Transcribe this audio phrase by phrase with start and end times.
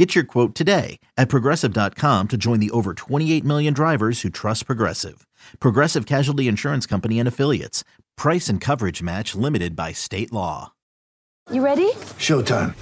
[0.00, 4.64] Get your quote today at progressive.com to join the over 28 million drivers who trust
[4.64, 5.26] Progressive.
[5.58, 7.84] Progressive Casualty Insurance Company and Affiliates.
[8.16, 10.72] Price and coverage match limited by state law.
[11.52, 11.92] You ready?
[12.16, 12.74] Showtime.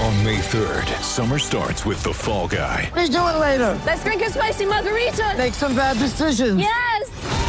[0.00, 2.88] On May 3rd, summer starts with The Fall Guy.
[2.94, 3.76] Let's do it later.
[3.84, 5.34] Let's drink a spicy margarita.
[5.36, 6.60] Make some bad decisions.
[6.60, 7.48] Yes.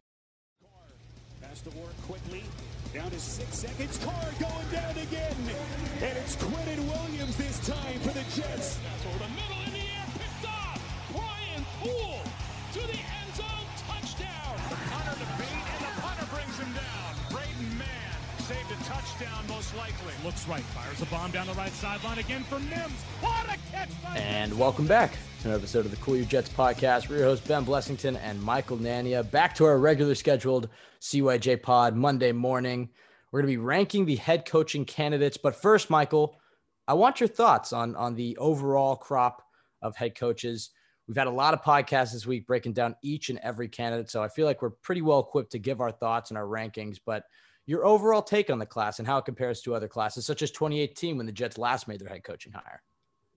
[20.31, 23.01] Looks right, fires a bomb down the right sideline again for Mims.
[23.19, 23.89] What a catch!
[24.15, 27.09] And welcome back to an episode of the Cool Your Jets podcast.
[27.09, 29.29] We're your hosts, Ben Blessington and Michael Nania.
[29.29, 30.69] Back to our regular scheduled
[31.01, 32.87] CYJ pod Monday morning.
[33.29, 35.35] We're going to be ranking the head coaching candidates.
[35.35, 36.39] But first, Michael,
[36.87, 39.45] I want your thoughts on, on the overall crop
[39.81, 40.69] of head coaches.
[41.09, 44.09] We've had a lot of podcasts this week breaking down each and every candidate.
[44.09, 46.99] So I feel like we're pretty well equipped to give our thoughts and our rankings.
[47.05, 47.25] But
[47.71, 50.51] your overall take on the class and how it compares to other classes, such as
[50.51, 52.83] 2018 when the Jets last made their head coaching hire.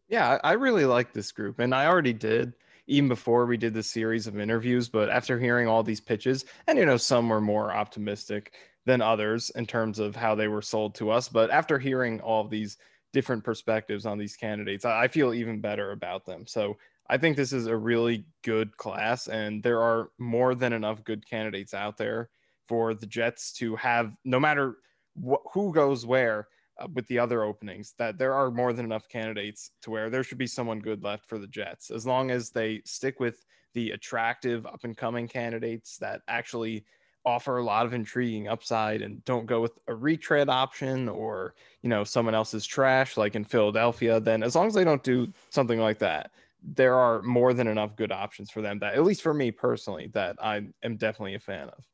[0.08, 2.54] Yeah, I really like this group, and I already did
[2.88, 4.88] even before we did the series of interviews.
[4.88, 9.50] But after hearing all these pitches, and you know, some were more optimistic than others
[9.50, 11.28] in terms of how they were sold to us.
[11.28, 12.76] But after hearing all these
[13.12, 16.44] different perspectives on these candidates, I feel even better about them.
[16.48, 16.76] So
[17.08, 21.24] I think this is a really good class, and there are more than enough good
[21.24, 22.30] candidates out there
[22.66, 24.76] for the Jets to have, no matter
[25.16, 26.48] wh- who goes where
[26.78, 30.24] uh, with the other openings that there are more than enough candidates to where there
[30.24, 31.90] should be someone good left for the Jets.
[31.90, 36.84] As long as they stick with the attractive up and coming candidates that actually
[37.24, 41.88] offer a lot of intriguing upside and don't go with a retread option or you
[41.88, 45.80] know someone else's trash like in Philadelphia then as long as they don't do something
[45.80, 46.32] like that
[46.62, 50.10] there are more than enough good options for them that at least for me personally
[50.12, 51.84] that I am definitely a fan of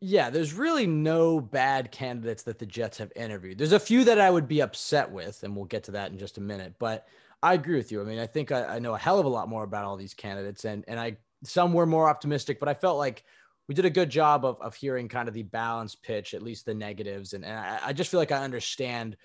[0.00, 3.58] Yeah, there's really no bad candidates that the Jets have interviewed.
[3.58, 6.18] There's a few that I would be upset with, and we'll get to that in
[6.18, 6.74] just a minute.
[6.78, 7.08] But
[7.42, 8.00] I agree with you.
[8.00, 9.96] I mean, I think I, I know a hell of a lot more about all
[9.96, 13.24] these candidates, and and I some were more optimistic, but I felt like
[13.66, 16.64] we did a good job of, of hearing kind of the balanced pitch, at least
[16.64, 19.16] the negatives, and, and I, I just feel like I understand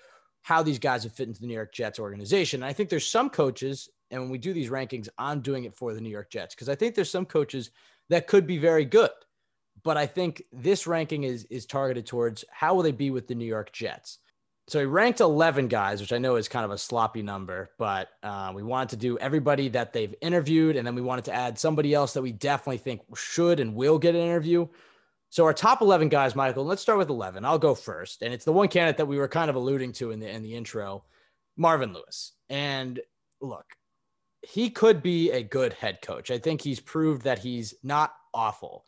[0.42, 2.62] how these guys have fit into the New York Jets organization.
[2.62, 5.74] And I think there's some coaches, and when we do these rankings, I'm doing it
[5.74, 7.70] for the New York Jets because I think there's some coaches
[8.10, 9.10] that could be very good
[9.84, 13.34] but I think this ranking is is targeted towards how will they be with the
[13.34, 14.18] New York Jets.
[14.66, 18.08] So he ranked 11 guys, which I know is kind of a sloppy number, but
[18.22, 21.58] uh, we wanted to do everybody that they've interviewed, and then we wanted to add
[21.58, 24.66] somebody else that we definitely think should and will get an interview.
[25.28, 26.64] So our top 11 guys, Michael.
[26.64, 27.44] Let's start with 11.
[27.44, 30.12] I'll go first, and it's the one candidate that we were kind of alluding to
[30.12, 31.04] in the in the intro,
[31.58, 32.32] Marvin Lewis.
[32.48, 33.00] And
[33.42, 33.66] look,
[34.40, 36.30] he could be a good head coach.
[36.30, 38.86] I think he's proved that he's not awful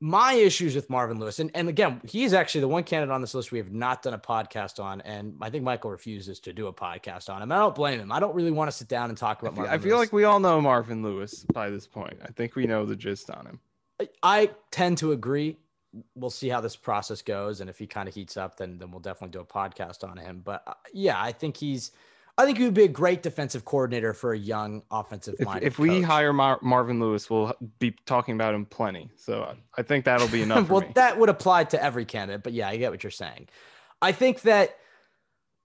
[0.00, 3.32] my issues with Marvin Lewis, and, and again, he's actually the one candidate on this
[3.34, 5.00] list we have not done a podcast on.
[5.02, 7.50] And I think Michael refuses to do a podcast on him.
[7.50, 8.12] I don't blame him.
[8.12, 9.96] I don't really want to sit down and talk I about feel, Marvin I feel
[9.96, 10.06] Lewis.
[10.08, 13.30] like we all know Marvin Lewis by this point I think we know the gist
[13.30, 13.60] on him
[14.00, 15.56] I- I tend to agree.
[16.14, 17.62] We'll see how this process goes.
[17.62, 20.18] And if he kind of heats up, then, then we'll definitely do a podcast on
[20.18, 20.42] him.
[20.44, 21.92] But uh, yeah, I think he's,
[22.38, 25.66] I think he would be a great defensive coordinator for a young offensive if, minded.
[25.66, 30.04] if we hire Mar- Marvin Lewis we'll be talking about him plenty so I- think
[30.04, 33.02] that'll be enough well, that would apply to every candidate, but yeah, I get what
[33.02, 33.48] you're saying.
[34.02, 34.76] I think that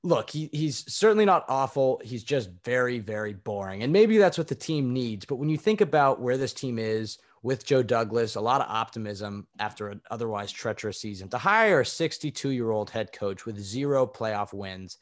[0.04, 2.02] look, he, he's certainly not awful.
[2.04, 3.84] He's just very, very boring.
[3.84, 5.26] And maybe that's what the team needs.
[5.26, 8.68] But when you think about where this team is with Joe Douglas, a lot of
[8.70, 13.60] optimism after an otherwise treacherous season, to hire a 62 year old head coach with
[13.60, 14.98] zero playoff wins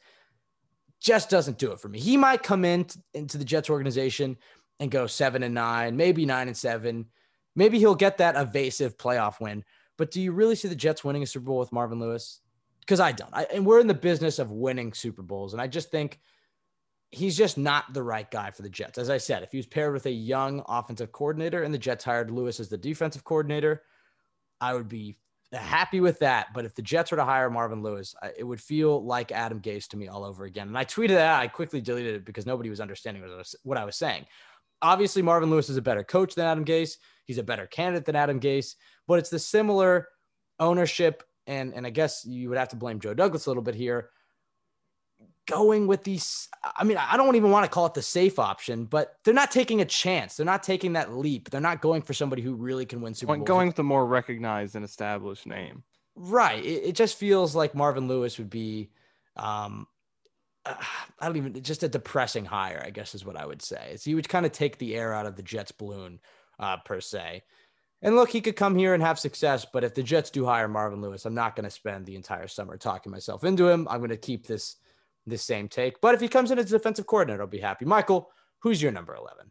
[1.00, 1.98] just doesn't do it for me.
[1.98, 4.36] He might come in into the Jets organization
[4.78, 7.06] and go seven and nine, maybe nine and seven.
[7.56, 9.64] Maybe he'll get that evasive playoff win.
[9.96, 12.40] But do you really see the Jets winning a Super Bowl with Marvin Lewis?
[12.80, 13.30] Because I don't.
[13.32, 15.52] I, and we're in the business of winning Super Bowls.
[15.52, 16.20] And I just think
[17.10, 18.98] he's just not the right guy for the Jets.
[18.98, 22.04] As I said, if he was paired with a young offensive coordinator and the Jets
[22.04, 23.82] hired Lewis as the defensive coordinator,
[24.60, 25.16] I would be
[25.52, 26.48] happy with that.
[26.54, 29.88] But if the Jets were to hire Marvin Lewis, it would feel like Adam Gase
[29.88, 30.68] to me all over again.
[30.68, 31.40] And I tweeted that.
[31.40, 34.26] I quickly deleted it because nobody was understanding what I was, what I was saying.
[34.82, 36.96] Obviously, Marvin Lewis is a better coach than Adam Gase.
[37.24, 38.74] He's a better candidate than Adam Gase,
[39.06, 40.08] but it's the similar
[40.58, 41.22] ownership.
[41.46, 44.10] And, and I guess you would have to blame Joe Douglas a little bit here
[45.50, 46.48] going with these.
[46.76, 49.50] I mean, I don't even want to call it the safe option, but they're not
[49.50, 50.36] taking a chance.
[50.36, 51.50] They're not taking that leap.
[51.50, 53.44] They're not going for somebody who really can win Super Bowl.
[53.44, 55.82] Going with the more recognized and established name.
[56.14, 56.64] Right.
[56.64, 58.90] It, it just feels like Marvin Lewis would be,
[59.36, 59.86] um,
[60.66, 60.74] uh,
[61.18, 63.94] I don't even, just a depressing hire, I guess is what I would say.
[63.96, 66.20] So he would kind of take the air out of the Jets balloon,
[66.58, 67.42] uh, per se.
[68.02, 70.68] And look, he could come here and have success, but if the Jets do hire
[70.68, 73.86] Marvin Lewis, I'm not going to spend the entire summer talking myself into him.
[73.90, 74.76] I'm going to keep this
[75.30, 76.00] the same take.
[76.00, 77.84] But if he comes in as a defensive coordinator, I'll be happy.
[77.84, 79.50] Michael, who's your number 11?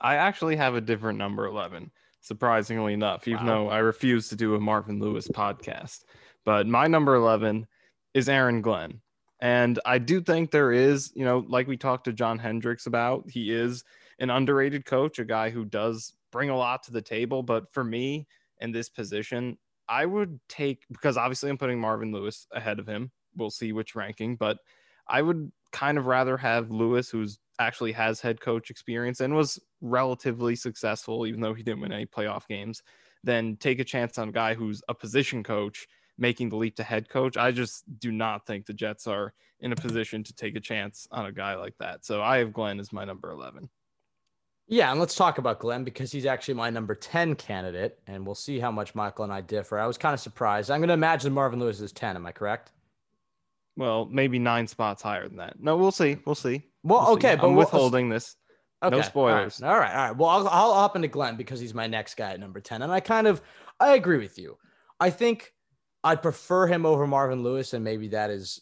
[0.00, 1.90] I actually have a different number 11,
[2.20, 3.54] surprisingly enough, even wow.
[3.54, 6.04] though I refuse to do a Marvin Lewis podcast.
[6.44, 7.66] But my number 11
[8.12, 9.00] is Aaron Glenn.
[9.40, 13.28] And I do think there is, you know, like we talked to John Hendricks about,
[13.28, 13.84] he is
[14.18, 17.42] an underrated coach, a guy who does bring a lot to the table.
[17.42, 18.26] But for me
[18.60, 23.10] in this position, I would take, because obviously I'm putting Marvin Lewis ahead of him.
[23.36, 24.58] We'll see which ranking, but
[25.08, 29.60] I would kind of rather have Lewis, who's actually has head coach experience and was
[29.80, 32.82] relatively successful, even though he didn't win any playoff games,
[33.22, 35.86] than take a chance on a guy who's a position coach
[36.18, 37.36] making the leap to head coach.
[37.36, 41.08] I just do not think the Jets are in a position to take a chance
[41.10, 42.04] on a guy like that.
[42.04, 43.68] So I have Glenn as my number 11.
[44.66, 48.34] Yeah, and let's talk about Glenn because he's actually my number 10 candidate, and we'll
[48.34, 49.78] see how much Michael and I differ.
[49.78, 50.70] I was kind of surprised.
[50.70, 52.16] I'm going to imagine Marvin Lewis is 10.
[52.16, 52.72] Am I correct?
[53.76, 55.60] Well, maybe nine spots higher than that.
[55.60, 56.18] No, we'll see.
[56.24, 56.62] We'll see.
[56.82, 57.36] Well, we'll okay, see.
[57.36, 58.36] but I'm we'll, withholding this.
[58.82, 58.96] Okay.
[58.96, 59.62] No spoilers.
[59.62, 59.74] All right.
[59.74, 60.16] all right, all right.
[60.16, 62.92] Well, I'll, I'll hop into Glenn because he's my next guy at number ten, and
[62.92, 63.40] I kind of
[63.80, 64.58] I agree with you.
[65.00, 65.52] I think
[66.04, 68.60] I'd prefer him over Marvin Lewis, and maybe that is,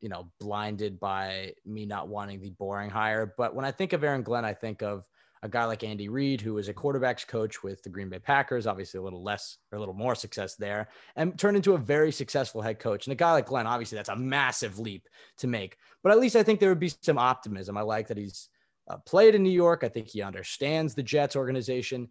[0.00, 3.32] you know, blinded by me not wanting the boring hire.
[3.38, 5.06] But when I think of Aaron Glenn, I think of
[5.42, 8.66] a guy like Andy Reid, who was a quarterbacks coach with the Green Bay Packers,
[8.66, 12.12] obviously a little less or a little more success there, and turned into a very
[12.12, 13.06] successful head coach.
[13.06, 15.08] And a guy like Glenn, obviously, that's a massive leap
[15.38, 15.76] to make.
[16.02, 17.76] But at least I think there would be some optimism.
[17.76, 18.48] I like that he's
[18.88, 19.84] uh, played in New York.
[19.84, 22.08] I think he understands the Jets organization.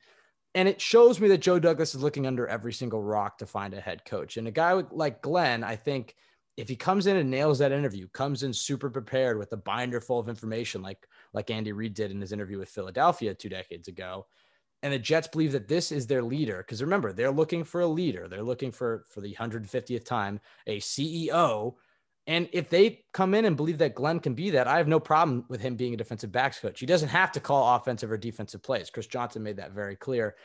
[0.56, 3.74] And it shows me that Joe Douglas is looking under every single rock to find
[3.74, 4.38] a head coach.
[4.38, 6.16] And a guy like Glenn, I think
[6.58, 10.02] if he comes in and nails that interview, comes in super prepared with a binder
[10.02, 13.88] full of information, like like Andy Reid did in his interview with Philadelphia two decades
[13.88, 14.26] ago,
[14.82, 17.88] and the Jets believe that this is their leader, because remember they're looking for a
[17.88, 21.76] leader, they're looking for for the 150th time a CEO,
[22.26, 25.00] and if they come in and believe that Glenn can be that, I have no
[25.00, 26.80] problem with him being a defensive backs coach.
[26.80, 28.90] He doesn't have to call offensive or defensive plays.
[28.90, 30.36] Chris Johnson made that very clear.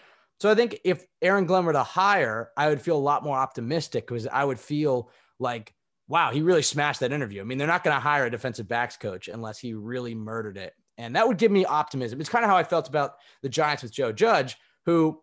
[0.41, 3.37] So I think if Aaron Glenn were to hire, I would feel a lot more
[3.37, 5.75] optimistic because I would feel like
[6.12, 7.41] wow, he really smashed that interview.
[7.41, 10.59] I mean, they're not going to hire a defensive backs coach unless he really murdered
[10.59, 10.75] it.
[10.99, 12.20] And that would give me optimism.
[12.20, 15.23] It's kind of how I felt about the Giants with Joe Judge, who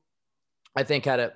[0.76, 1.34] I think had a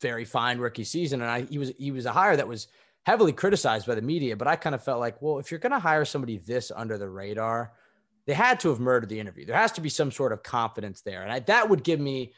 [0.00, 1.20] very fine rookie season.
[1.20, 2.68] And I, he was, he was a hire that was
[3.04, 5.72] heavily criticized by the media, but I kind of felt like, well, if you're going
[5.72, 7.72] to hire somebody this under the radar,
[8.28, 9.44] they had to have murdered the interview.
[9.46, 11.24] There has to be some sort of confidence there.
[11.24, 12.34] And I, that would give me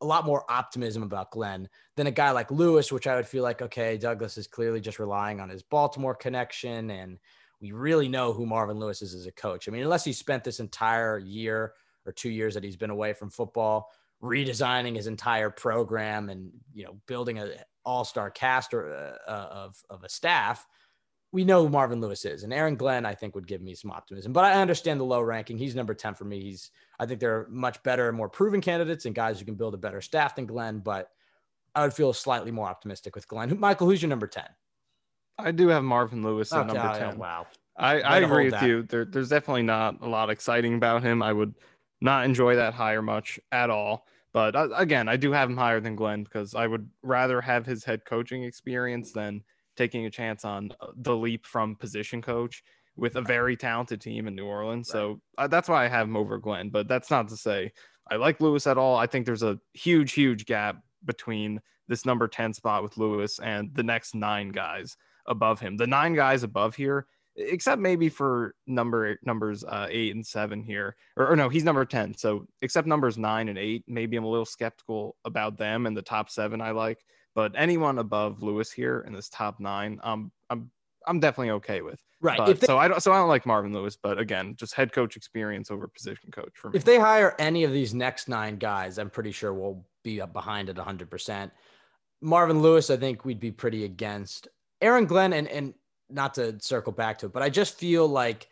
[0.00, 3.42] a lot more optimism about Glenn than a guy like Lewis, which I would feel
[3.42, 6.90] like, okay, Douglas is clearly just relying on his Baltimore connection.
[6.90, 7.18] And
[7.60, 9.68] we really know who Marvin Lewis is as a coach.
[9.68, 11.72] I mean, unless he spent this entire year
[12.06, 13.90] or two years that he's been away from football,
[14.22, 17.52] redesigning his entire program and, you know, building an
[17.84, 20.66] all-star cast or, uh, of, of a staff,
[21.32, 22.44] we know who Marvin Lewis is.
[22.44, 24.32] And Aaron Glenn, I think, would give me some optimism.
[24.32, 25.58] But I understand the low ranking.
[25.58, 26.40] He's number 10 for me.
[26.40, 29.74] He's I think there are much better, more proven candidates and guys who can build
[29.74, 31.10] a better staff than Glenn, but
[31.74, 33.58] I would feel slightly more optimistic with Glenn.
[33.58, 34.44] Michael, who's your number 10?
[35.38, 37.14] I do have Marvin Lewis at number 10.
[37.14, 37.46] Oh, wow.
[37.76, 38.64] I, I agree with that.
[38.64, 38.82] you.
[38.82, 41.22] There, there's definitely not a lot exciting about him.
[41.22, 41.54] I would
[42.00, 44.06] not enjoy that hire much at all.
[44.32, 47.64] But uh, again, I do have him higher than Glenn because I would rather have
[47.64, 49.42] his head coaching experience than
[49.76, 52.64] taking a chance on uh, the leap from position coach
[52.98, 54.90] with a very talented team in New Orleans.
[54.92, 55.00] Right.
[55.00, 56.68] So uh, that's why I have him over Glenn.
[56.68, 57.72] But that's not to say
[58.10, 58.96] I like Lewis at all.
[58.96, 63.74] I think there's a huge, huge gap between this number 10 spot with Lewis and
[63.74, 65.76] the next nine guys above him.
[65.76, 70.96] The nine guys above here, except maybe for number numbers uh, eight and seven here,
[71.16, 72.16] or, or no, he's number 10.
[72.16, 76.02] So except numbers nine and eight, maybe I'm a little skeptical about them and the
[76.02, 76.98] top seven I like.
[77.34, 80.70] But anyone above Lewis here in this top nine, um, I'm
[81.08, 82.00] I'm definitely okay with.
[82.20, 82.38] Right.
[82.38, 84.92] But, they- so I don't so I don't like Marvin Lewis, but again, just head
[84.92, 86.76] coach experience over position coach for me.
[86.76, 90.32] If they hire any of these next nine guys, I'm pretty sure we'll be up
[90.32, 91.50] behind at 100%.
[92.20, 94.48] Marvin Lewis, I think we'd be pretty against.
[94.80, 95.74] Aaron Glenn, and, and
[96.10, 98.48] not to circle back to it, but I just feel like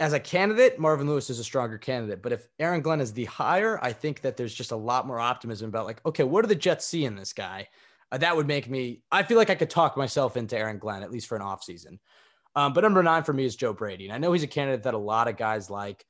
[0.00, 2.20] as a candidate, Marvin Lewis is a stronger candidate.
[2.22, 5.20] But if Aaron Glenn is the higher, I think that there's just a lot more
[5.20, 7.68] optimism about, like, okay, what do the Jets see in this guy?
[8.14, 11.02] Uh, that would make me, I feel like I could talk myself into Aaron Glenn,
[11.02, 11.98] at least for an offseason.
[12.54, 14.04] Um, but number nine for me is Joe Brady.
[14.04, 16.04] And I know he's a candidate that a lot of guys like.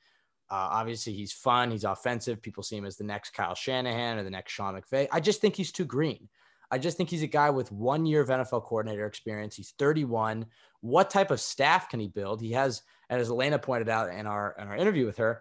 [0.50, 1.70] Uh, obviously, he's fun.
[1.70, 2.42] He's offensive.
[2.42, 5.08] People see him as the next Kyle Shanahan or the next Sean McVay.
[5.10, 6.28] I just think he's too green.
[6.70, 9.56] I just think he's a guy with one year of NFL coordinator experience.
[9.56, 10.44] He's 31.
[10.82, 12.42] What type of staff can he build?
[12.42, 15.40] He has, and as Elena pointed out in our in our interview with her,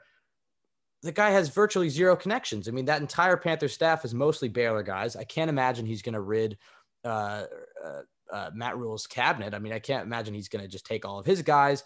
[1.03, 2.67] the guy has virtually zero connections.
[2.67, 5.15] I mean, that entire Panther staff is mostly Baylor guys.
[5.15, 6.57] I can't imagine he's going to rid
[7.03, 7.43] uh,
[7.83, 9.53] uh, uh, Matt Rhule's cabinet.
[9.53, 11.83] I mean, I can't imagine he's going to just take all of his guys.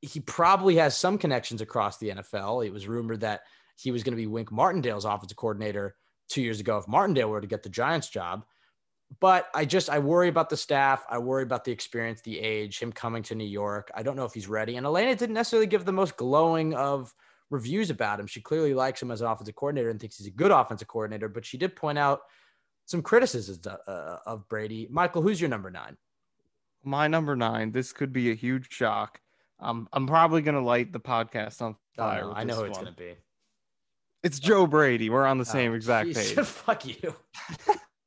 [0.00, 2.66] He probably has some connections across the NFL.
[2.66, 3.42] It was rumored that
[3.76, 5.94] he was going to be Wink Martindale's offensive coordinator
[6.30, 8.44] two years ago if Martindale were to get the Giants job.
[9.20, 11.04] But I just I worry about the staff.
[11.10, 13.90] I worry about the experience, the age, him coming to New York.
[13.94, 14.76] I don't know if he's ready.
[14.76, 17.12] And Elena didn't necessarily give the most glowing of
[17.50, 18.26] reviews about him.
[18.26, 21.28] She clearly likes him as an offensive coordinator and thinks he's a good offensive coordinator.
[21.28, 22.20] But she did point out
[22.86, 24.88] some criticisms uh, of Brady.
[24.90, 25.96] Michael, who's your number nine?
[26.82, 27.72] My number nine.
[27.72, 29.20] This could be a huge shock.
[29.60, 32.24] Um, I'm probably gonna light the podcast on fire.
[32.24, 33.14] Oh, I know who it's gonna be.
[34.22, 35.10] It's Joe Brady.
[35.10, 36.32] We're on the Oh, same exact geez.
[36.34, 36.46] page.
[36.46, 37.14] Fuck you.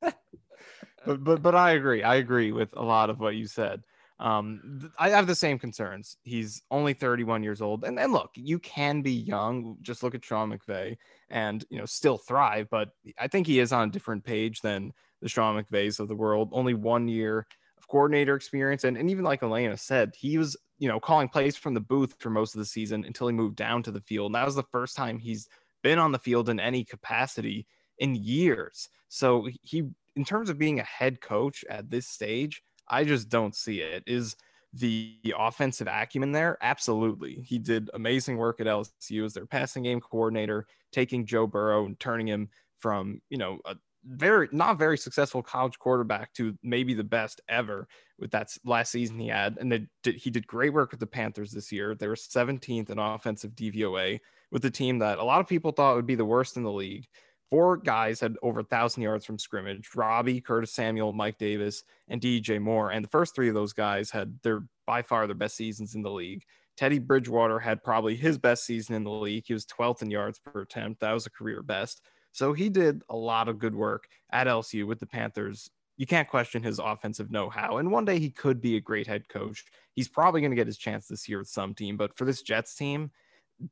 [0.02, 2.02] but but but I agree.
[2.02, 3.84] I agree with a lot of what you said.
[4.20, 6.16] Um, th- I have the same concerns.
[6.22, 9.76] He's only 31 years old, and and look, you can be young.
[9.82, 10.96] Just look at Sean McVay,
[11.30, 12.68] and you know still thrive.
[12.70, 16.14] But I think he is on a different page than the Sean McVays of the
[16.14, 16.50] world.
[16.52, 20.88] Only one year of coordinator experience, and and even like Elena said, he was you
[20.88, 23.82] know calling plays from the booth for most of the season until he moved down
[23.82, 24.26] to the field.
[24.26, 25.48] And that was the first time he's
[25.82, 27.66] been on the field in any capacity
[27.98, 28.88] in years.
[29.08, 29.84] So he,
[30.16, 34.04] in terms of being a head coach at this stage, I just don't see it.
[34.06, 34.36] Is
[34.72, 36.58] the offensive acumen there?
[36.60, 37.44] Absolutely.
[37.46, 41.98] He did amazing work at LSU as their passing game coordinator, taking Joe Burrow and
[41.98, 42.48] turning him
[42.78, 43.76] from, you know, a
[44.06, 47.88] very not very successful college quarterback to maybe the best ever
[48.18, 49.56] with that last season he had.
[49.58, 51.94] And did, he did great work with the Panthers this year.
[51.94, 55.96] They were 17th in offensive DVOA with a team that a lot of people thought
[55.96, 57.06] would be the worst in the league.
[57.50, 62.20] Four guys had over a thousand yards from scrimmage: Robby, Curtis Samuel, Mike Davis, and
[62.20, 62.90] DJ Moore.
[62.90, 66.02] And the first three of those guys had their by far their best seasons in
[66.02, 66.44] the league.
[66.76, 69.44] Teddy Bridgewater had probably his best season in the league.
[69.46, 71.00] He was 12th in yards per attempt.
[71.00, 72.02] That was a career best.
[72.32, 75.70] So he did a lot of good work at LSU with the Panthers.
[75.96, 77.76] You can't question his offensive know how.
[77.76, 79.64] And one day he could be a great head coach.
[79.92, 81.96] He's probably going to get his chance this year with some team.
[81.96, 83.12] But for this Jets team,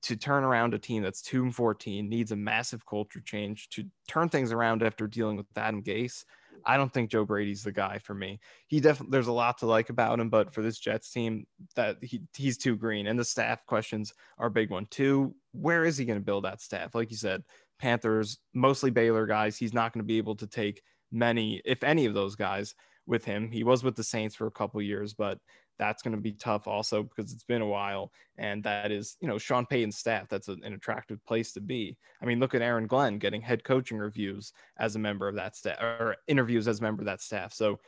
[0.02, 3.84] to turn around a team that's 2 and 14 needs a massive culture change to
[4.08, 6.24] turn things around after dealing with Adam Gase.
[6.64, 8.38] I don't think Joe Brady's the guy for me.
[8.68, 11.96] He definitely there's a lot to like about him, but for this Jets team, that
[12.02, 13.06] he, he's too green.
[13.06, 15.34] And the staff questions are a big one too.
[15.52, 16.94] Where is he going to build that staff?
[16.94, 17.42] Like you said,
[17.80, 19.56] Panthers, mostly Baylor guys.
[19.56, 22.74] He's not going to be able to take many, if any of those guys
[23.06, 23.50] with him.
[23.50, 25.38] He was with the Saints for a couple years, but
[25.78, 28.12] that's going to be tough also because it's been a while.
[28.38, 30.28] And that is, you know, Sean Payton's staff.
[30.28, 31.96] That's a, an attractive place to be.
[32.20, 35.56] I mean, look at Aaron Glenn getting head coaching reviews as a member of that
[35.56, 37.52] staff or interviews as a member of that staff.
[37.52, 37.78] So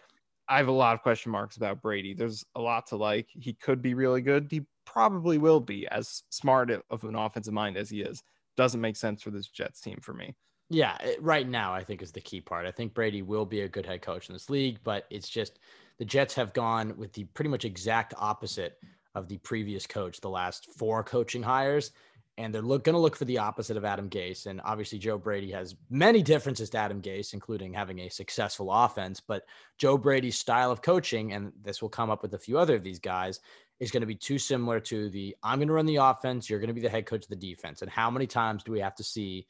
[0.49, 2.15] I have a lot of question marks about Brady.
[2.15, 3.29] There's a lot to like.
[3.33, 4.49] He could be really good.
[4.51, 8.23] He probably will be as smart of an offensive mind as he is.
[8.57, 10.35] Doesn't make sense for this Jets team for me.
[10.71, 12.67] Yeah, right now I think is the key part.
[12.67, 15.59] I think Brady will be a good head coach in this league, but it's just
[15.99, 18.79] the Jets have gone with the pretty much exact opposite
[19.15, 21.93] of the previous coach, the last four coaching hires,
[22.37, 24.47] and they're look, going to look for the opposite of Adam Gase.
[24.47, 29.21] And obviously, Joe Brady has many differences to Adam Gase, including having a successful offense.
[29.21, 29.45] But
[29.79, 32.83] Joe Brady's style of coaching, and this will come up with a few other of
[32.83, 33.39] these guys,
[33.79, 36.59] is going to be too similar to the I'm going to run the offense, you're
[36.59, 37.83] going to be the head coach of the defense.
[37.83, 39.47] And how many times do we have to see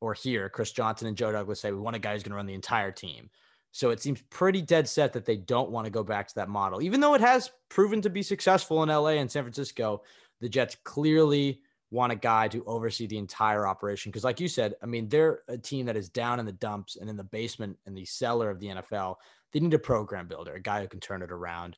[0.00, 2.36] or hear Chris Johnson and Joe Douglas say we want a guy who's going to
[2.36, 3.28] run the entire team?
[3.72, 6.48] So it seems pretty dead set that they don't want to go back to that
[6.48, 10.02] model, even though it has proven to be successful in LA and San Francisco.
[10.40, 11.60] The Jets clearly
[11.90, 14.10] want a guy to oversee the entire operation.
[14.10, 16.96] Because, like you said, I mean, they're a team that is down in the dumps
[16.96, 19.16] and in the basement and the cellar of the NFL.
[19.52, 21.76] They need a program builder, a guy who can turn it around.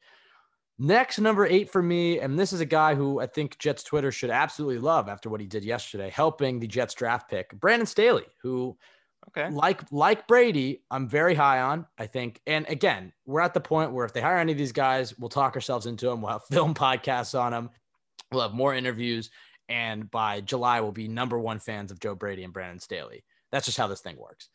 [0.78, 4.11] Next, number eight for me, and this is a guy who I think Jets Twitter
[4.11, 8.26] should absolutely love after what he did yesterday, helping the Jets draft pick, Brandon Staley,
[8.42, 8.76] who
[9.29, 9.49] Okay.
[9.50, 11.87] Like like Brady, I'm very high on.
[11.97, 14.73] I think, and again, we're at the point where if they hire any of these
[14.73, 16.21] guys, we'll talk ourselves into them.
[16.21, 17.71] We'll have film podcasts on them.
[18.31, 19.31] We'll have more interviews,
[19.69, 23.25] and by July, we'll be number one fans of Joe Brady and Brandon Staley.
[23.50, 24.49] That's just how this thing works.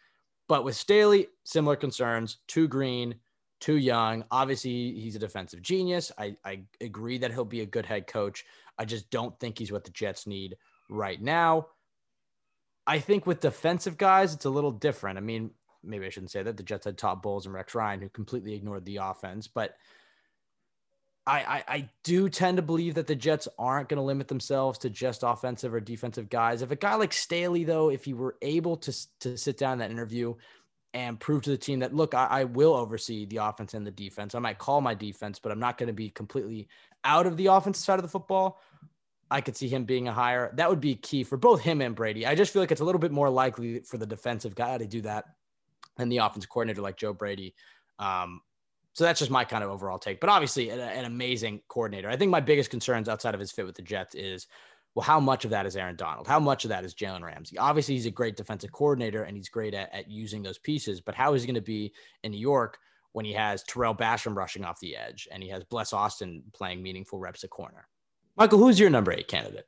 [0.48, 2.38] But with Staley, similar concerns.
[2.48, 3.16] Too green,
[3.60, 4.24] too young.
[4.32, 6.12] Obviously, he's a defensive genius.
[6.18, 8.46] I, I agree that he'll be a good head coach.
[8.78, 10.56] I just don't think he's what the Jets need
[10.90, 11.68] right now.
[12.88, 15.18] I think with defensive guys, it's a little different.
[15.18, 15.52] I mean,
[15.84, 16.56] maybe I shouldn't say that.
[16.56, 19.76] The Jets had Todd Bowles and Rex Ryan who completely ignored the offense, but
[21.28, 24.80] I, I, I do tend to believe that the Jets aren't going to limit themselves
[24.80, 26.62] to just offensive or defensive guys.
[26.62, 29.80] If a guy like Staley, though, if he were able to, to sit down in
[29.80, 30.36] that interview
[30.94, 33.92] and prove to the team that, look, I, I will oversee the offense and the
[33.92, 34.36] defense.
[34.36, 36.70] I might call my defense, but I'm not going to be completely
[37.04, 38.62] out of the offensive side of the football.
[39.30, 40.52] I could see him being a higher.
[40.56, 42.26] That would be key for both him and Brady.
[42.26, 44.88] I just feel like it's a little bit more likely for the defensive guy to
[44.88, 45.26] do that
[45.98, 47.54] than the offensive coordinator like Joe Brady.
[48.00, 48.42] Um,
[48.94, 50.20] so that's just my kind of overall take.
[50.20, 52.10] But obviously, an, an, amazing coordinator.
[52.10, 54.48] I think my biggest concerns outside of his fit with the Jets is,
[54.96, 56.26] well, how much of that is Aaron Donald?
[56.26, 57.58] How much of that is Jalen Ramsey?
[57.60, 61.00] Obviously, he's a great defensive coordinator and he's great at, at using those pieces.
[61.00, 61.94] But how is he going to be
[62.24, 62.80] in New York
[63.12, 66.82] when he has Tarell Basham rushing off the edge and he has Bless Austin playing
[66.82, 67.88] meaningful reps at corner?
[68.38, 69.68] Michael, who's your number eight candidate?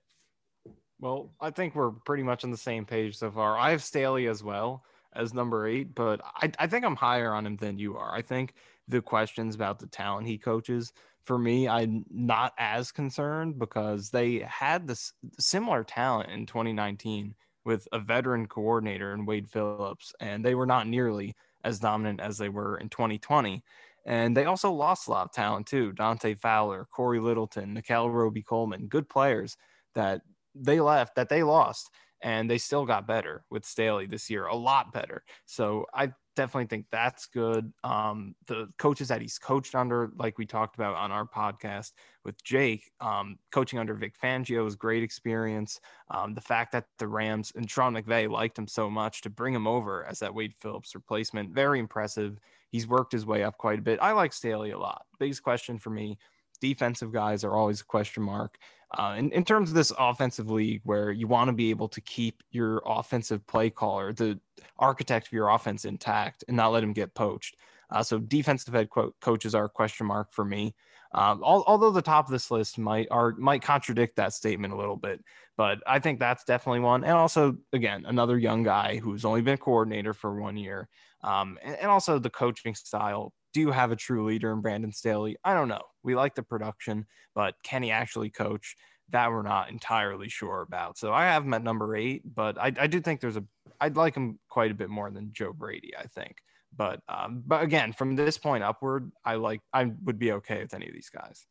[0.99, 3.57] Well, I think we're pretty much on the same page so far.
[3.57, 4.83] I have Staley as well
[5.13, 8.13] as number eight, but I, I think I'm higher on him than you are.
[8.13, 8.53] I think
[8.87, 14.39] the questions about the talent he coaches, for me, I'm not as concerned because they
[14.47, 17.33] had this similar talent in 2019
[17.65, 22.37] with a veteran coordinator in Wade Phillips, and they were not nearly as dominant as
[22.37, 23.63] they were in 2020.
[24.05, 25.91] And they also lost a lot of talent too.
[25.93, 29.57] Dante Fowler, Corey Littleton, Nickell Robey-Coleman, good players
[29.95, 30.21] that
[30.55, 31.89] they left, that they lost,
[32.21, 35.23] and they still got better with Staley this year, a lot better.
[35.45, 37.71] So I definitely think that's good.
[37.83, 41.91] Um, the coaches that he's coached under, like we talked about on our podcast
[42.23, 45.79] with Jake, um, coaching under Vic Fangio was great experience.
[46.11, 49.53] Um, the fact that the Rams and Sean McVay liked him so much to bring
[49.53, 52.39] him over as that Wade Phillips replacement, very impressive.
[52.69, 53.99] He's worked his way up quite a bit.
[54.01, 55.03] I like Staley a lot.
[55.19, 56.17] Biggest question for me
[56.61, 58.57] defensive guys are always a question mark.
[58.97, 62.01] Uh, in, in terms of this offensive league, where you want to be able to
[62.01, 64.39] keep your offensive play caller, the
[64.77, 67.55] architect of your offense intact, and not let him get poached.
[67.91, 70.75] Uh, so defensive head co- coaches are a question mark for me.
[71.13, 74.77] Um, al- although the top of this list might are might contradict that statement a
[74.77, 75.23] little bit,
[75.57, 77.03] but I think that's definitely one.
[77.03, 80.87] And also, again, another young guy who's only been a coordinator for one year,
[81.21, 83.33] um, and, and also the coaching style.
[83.53, 85.37] Do you have a true leader in Brandon Staley?
[85.43, 85.81] I don't know.
[86.03, 88.75] We like the production, but can he actually coach?
[89.11, 90.99] That we're not entirely sure about.
[90.99, 93.43] So I have him at number eight, but I, I do think there's a
[93.81, 95.93] I'd like him quite a bit more than Joe Brady.
[95.97, 96.37] I think.
[96.75, 100.73] But um, but again, from this point upward, I like I would be okay with
[100.75, 101.47] any of these guys.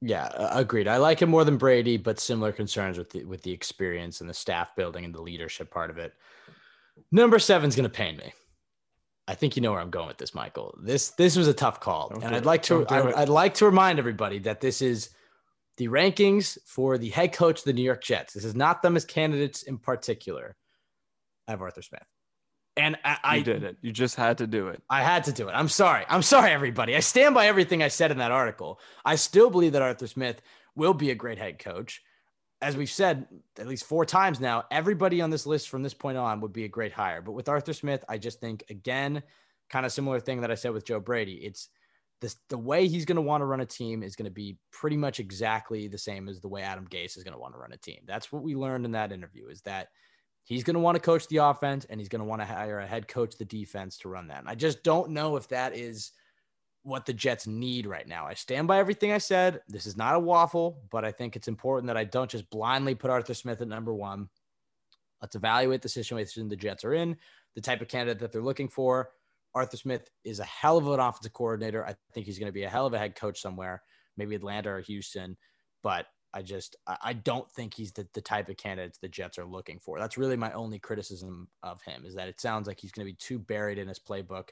[0.00, 0.88] Yeah, agreed.
[0.88, 4.28] I like him more than Brady, but similar concerns with the with the experience and
[4.28, 6.14] the staff building and the leadership part of it.
[7.12, 8.32] Number seven's gonna pain me.
[9.26, 10.78] I think you know where I'm going with this, Michael.
[10.82, 13.66] This this was a tough call, Don't and I'd like to I, I'd like to
[13.66, 15.10] remind everybody that this is
[15.76, 18.34] the rankings for the head coach of the New York Jets.
[18.34, 20.56] This is not them as candidates in particular.
[21.48, 22.04] I have Arthur Smith,
[22.76, 23.76] and I, I You did it.
[23.80, 24.82] You just had to do it.
[24.90, 25.52] I had to do it.
[25.52, 26.04] I'm sorry.
[26.08, 26.94] I'm sorry, everybody.
[26.94, 28.78] I stand by everything I said in that article.
[29.04, 30.42] I still believe that Arthur Smith
[30.76, 32.02] will be a great head coach.
[32.64, 33.26] As we've said
[33.58, 36.64] at least four times now, everybody on this list from this point on would be
[36.64, 37.20] a great hire.
[37.20, 39.22] But with Arthur Smith, I just think, again,
[39.68, 41.34] kind of similar thing that I said with Joe Brady.
[41.34, 41.68] It's
[42.22, 44.56] this, the way he's going to want to run a team is going to be
[44.72, 47.60] pretty much exactly the same as the way Adam Gase is going to want to
[47.60, 48.00] run a team.
[48.06, 49.88] That's what we learned in that interview is that
[50.44, 52.78] he's going to want to coach the offense and he's going to want to hire
[52.78, 54.40] a head coach the defense to run that.
[54.40, 56.12] And I just don't know if that is
[56.84, 58.26] what the Jets need right now.
[58.26, 59.60] I stand by everything I said.
[59.68, 62.94] This is not a waffle, but I think it's important that I don't just blindly
[62.94, 64.28] put Arthur Smith at number one.
[65.22, 67.16] Let's evaluate the situation the Jets are in,
[67.54, 69.10] the type of candidate that they're looking for.
[69.54, 71.86] Arthur Smith is a hell of an offensive coordinator.
[71.86, 73.82] I think he's going to be a hell of a head coach somewhere,
[74.18, 75.38] maybe Atlanta or Houston.
[75.82, 79.46] But I just I don't think he's the, the type of candidate the Jets are
[79.46, 80.00] looking for.
[80.00, 83.12] That's really my only criticism of him is that it sounds like he's going to
[83.12, 84.48] be too buried in his playbook,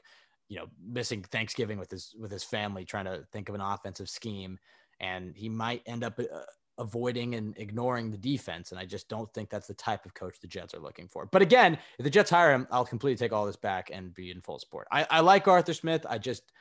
[0.49, 4.09] you know, missing Thanksgiving with his with his family, trying to think of an offensive
[4.09, 4.57] scheme,
[4.99, 6.39] and he might end up uh,
[6.77, 8.71] avoiding and ignoring the defense.
[8.71, 11.25] And I just don't think that's the type of coach the Jets are looking for.
[11.25, 14.31] But again, if the Jets hire him, I'll completely take all this back and be
[14.31, 14.87] in full support.
[14.91, 16.05] I, I like Arthur Smith.
[16.09, 16.51] I just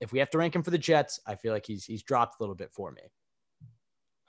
[0.00, 2.40] if we have to rank him for the Jets, I feel like he's he's dropped
[2.40, 3.02] a little bit for me.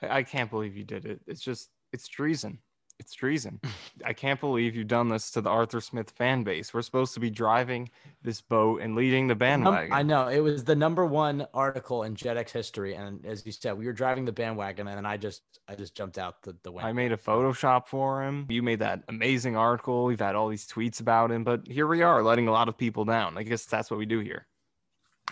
[0.01, 1.21] I, I can't believe you did it.
[1.27, 2.60] It's just it's treason.
[3.01, 3.59] It's treason.
[4.05, 6.71] I can't believe you've done this to the Arthur Smith fan base.
[6.71, 7.89] We're supposed to be driving
[8.21, 9.91] this boat and leading the bandwagon.
[9.91, 13.51] Um, I know it was the number one article in JetX history, and as you
[13.51, 16.71] said, we were driving the bandwagon, and I just I just jumped out the, the
[16.71, 16.87] window.
[16.87, 18.45] I made a Photoshop for him.
[18.49, 20.05] You made that amazing article.
[20.05, 22.77] We've had all these tweets about him, but here we are letting a lot of
[22.77, 23.35] people down.
[23.35, 24.45] I guess that's what we do here.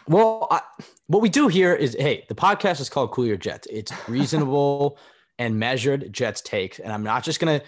[0.07, 0.61] Well, I,
[1.05, 3.67] what we do here is, hey, the podcast is called Cool Your Jets.
[3.69, 4.97] It's reasonable
[5.39, 7.61] and measured Jets takes, and I'm not just gonna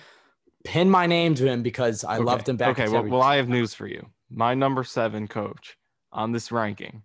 [0.64, 2.24] pin my name to him because I okay.
[2.24, 2.78] loved him back.
[2.78, 4.06] Okay, well, well, I have news for you.
[4.30, 5.78] My number seven coach
[6.12, 7.02] on this ranking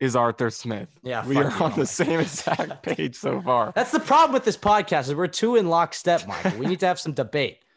[0.00, 0.88] is Arthur Smith.
[1.02, 3.72] Yeah, we are on the same exact page so far.
[3.74, 6.58] That's the problem with this podcast is we're two in lockstep, Michael.
[6.58, 7.58] We need to have some debate.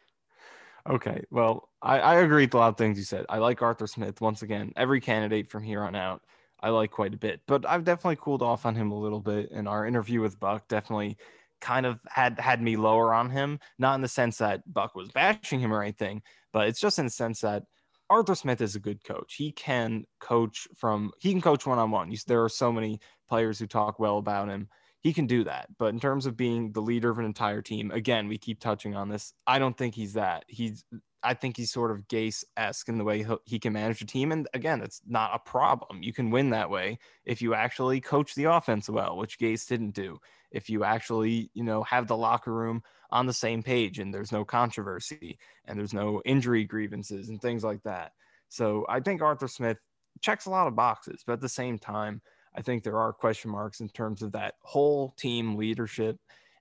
[0.90, 3.26] Okay, well, I, I agree with a lot of things you said.
[3.28, 4.72] I like Arthur Smith once again.
[4.78, 6.22] Every candidate from here on out,
[6.62, 7.42] I like quite a bit.
[7.46, 9.52] But I've definitely cooled off on him a little bit.
[9.52, 11.18] and our interview with Buck, definitely
[11.62, 13.60] kind of had had me lower on him.
[13.80, 16.22] Not in the sense that Buck was bashing him or anything,
[16.54, 17.64] but it's just in the sense that
[18.10, 19.36] Arthur Smith is a good coach.
[19.36, 22.14] He can coach from he can coach one on one.
[22.28, 24.70] There are so many players who talk well about him.
[25.08, 25.70] He can do that.
[25.80, 28.94] But in terms of being the leader of an entire team, again, we keep touching
[28.94, 29.34] on this.
[29.48, 30.44] I don't think he's that.
[30.50, 30.84] He's
[31.24, 34.34] I think he's sort of Gase esque in the way he can manage a team.
[34.34, 36.04] And again, it's not a problem.
[36.04, 39.92] You can win that way if you actually coach the offense well, which Gase didn't
[39.92, 40.20] do.
[40.52, 44.34] If you actually, you know, have the locker room on the same page and there's
[44.34, 48.12] no controversy and there's no injury grievances and things like that.
[48.50, 49.78] So I think Arthur Smith
[50.22, 52.22] checks a lot of boxes, but at the same time,
[52.58, 56.18] I think there are question marks in terms of that whole team leadership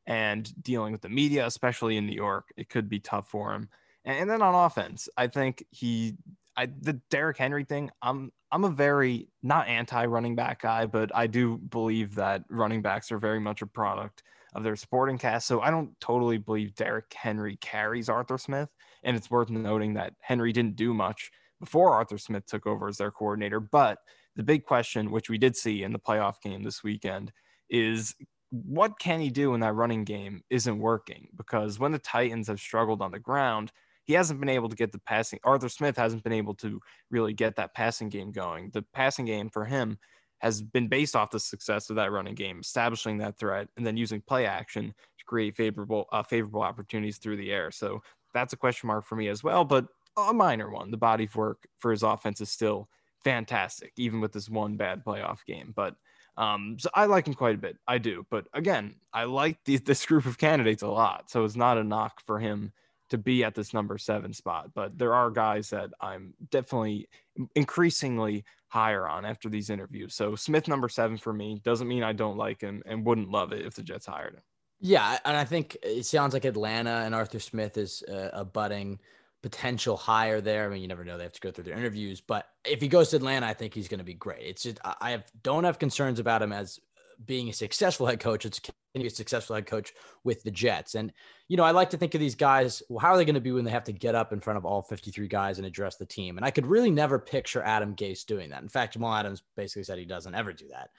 [0.06, 2.52] and dealing with the media, especially in New York.
[2.56, 3.68] It could be tough for him.
[4.04, 6.16] And then on offense, I think he,
[6.56, 7.90] I the Derrick Henry thing.
[8.02, 12.82] I'm I'm a very not anti running back guy, but I do believe that running
[12.82, 14.22] backs are very much a product
[14.54, 15.46] of their sporting cast.
[15.46, 18.68] So I don't totally believe Derrick Henry carries Arthur Smith.
[19.02, 22.96] And it's worth noting that Henry didn't do much before Arthur Smith took over as
[22.96, 23.60] their coordinator.
[23.60, 23.98] But
[24.36, 27.32] the big question, which we did see in the playoff game this weekend,
[27.68, 28.14] is
[28.50, 31.28] what can he do when that running game isn't working?
[31.36, 33.72] Because when the Titans have struggled on the ground,
[34.04, 35.40] he hasn't been able to get the passing.
[35.42, 38.70] Arthur Smith hasn't been able to really get that passing game going.
[38.72, 39.98] The passing game for him
[40.38, 43.96] has been based off the success of that running game, establishing that threat and then
[43.96, 47.70] using play action to create favorable uh, favorable opportunities through the air.
[47.70, 48.00] So
[48.32, 50.90] that's a question mark for me as well, but a minor one.
[50.90, 52.88] The body of work for his offense is still
[53.26, 55.72] fantastic, even with this one bad playoff game.
[55.74, 55.96] But
[56.36, 57.76] um, so I like him quite a bit.
[57.88, 58.24] I do.
[58.30, 61.28] But again, I like this group of candidates a lot.
[61.28, 62.72] So it's not a knock for him
[63.10, 64.70] to be at this number seven spot.
[64.74, 67.08] But there are guys that I'm definitely
[67.56, 70.14] increasingly higher on after these interviews.
[70.14, 73.52] So Smith number seven for me doesn't mean I don't like him and wouldn't love
[73.52, 74.42] it if the Jets hired him.
[74.78, 79.00] Yeah, and I think it sounds like Atlanta and Arthur Smith is a, a budding
[79.48, 80.66] potential hire there.
[80.66, 82.20] I mean, you never know; they have to go through their interviews.
[82.20, 84.42] But if he goes to Atlanta, I think he's going to be great.
[84.42, 86.80] It's just I have don't have concerns about him as
[87.24, 88.44] being a successful head coach.
[88.44, 88.60] It's
[88.96, 89.92] can be a successful head coach
[90.24, 90.94] with the Jets.
[90.94, 91.12] And,
[91.48, 93.40] you know, I like to think of these guys, well, how are they going to
[93.40, 95.96] be when they have to get up in front of all 53 guys and address
[95.96, 96.36] the team?
[96.36, 98.62] And I could really never picture Adam Gase doing that.
[98.62, 100.90] In fact, Jamal Adams basically said he doesn't ever do that.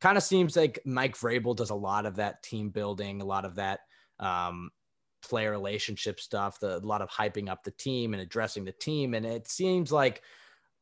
[0.00, 3.44] Kind of seems like Mike Vrabel does a lot of that team building, a lot
[3.44, 3.80] of that
[4.20, 4.70] um,
[5.22, 9.14] player relationship stuff, the, a lot of hyping up the team and addressing the team.
[9.14, 10.22] And it seems like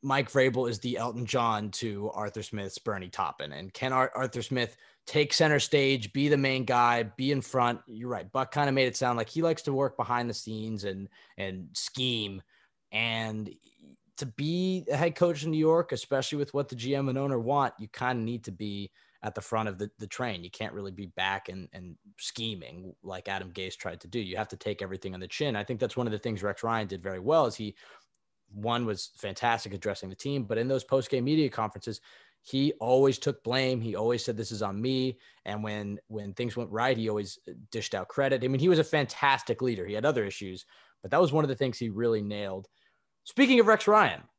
[0.02, 3.52] Mike Vrabel is the Elton John to Arthur Smith's Bernie Taupin.
[3.52, 7.80] And can Arthur Smith take center stage, be the main guy, be in front?
[7.86, 8.30] You're right.
[8.30, 11.08] Buck kind of made it sound like he likes to work behind the scenes and
[11.38, 12.42] and scheme.
[12.92, 13.52] And
[14.18, 17.38] to be a head coach in New York, especially with what the GM and owner
[17.38, 18.90] want, you kind of need to be
[19.22, 20.44] at the front of the, the train.
[20.44, 24.18] You can't really be back and, and scheming like Adam Gase tried to do.
[24.18, 25.56] You have to take everything on the chin.
[25.56, 27.74] I think that's one of the things Rex Ryan did very well is he
[28.52, 32.00] one was fantastic addressing the team, but in those post game media conferences,
[32.42, 33.80] he always took blame.
[33.80, 35.18] He always said this is on me.
[35.44, 37.40] And when when things went right, he always
[37.72, 38.44] dished out credit.
[38.44, 39.84] I mean, he was a fantastic leader.
[39.84, 40.64] He had other issues,
[41.02, 42.68] but that was one of the things he really nailed.
[43.24, 44.35] Speaking of Rex Ryan, uh,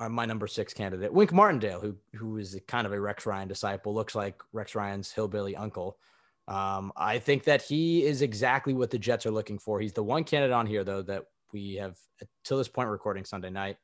[0.00, 3.94] my number six candidate, Wink Martindale, who who is kind of a Rex Ryan disciple,
[3.94, 5.98] looks like Rex Ryan's hillbilly uncle.
[6.46, 9.80] Um, I think that he is exactly what the Jets are looking for.
[9.80, 11.98] He's the one candidate on here, though, that we have
[12.44, 13.76] till this point recording Sunday night.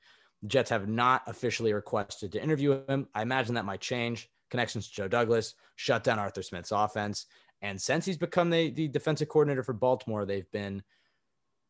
[0.43, 3.09] The Jets have not officially requested to interview him.
[3.15, 4.31] I imagine that might change.
[4.51, 7.27] Connections to Joe Douglas, shut down Arthur Smith's offense.
[7.61, 10.83] And since he's become the, the defensive coordinator for Baltimore, they've been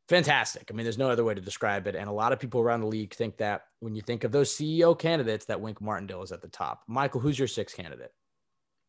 [0.09, 0.69] fantastic.
[0.71, 1.95] I mean, there's no other way to describe it.
[1.95, 4.51] And a lot of people around the league think that when you think of those
[4.51, 6.83] CEO candidates, that Wink Martindale is at the top.
[6.87, 8.13] Michael, who's your sixth candidate?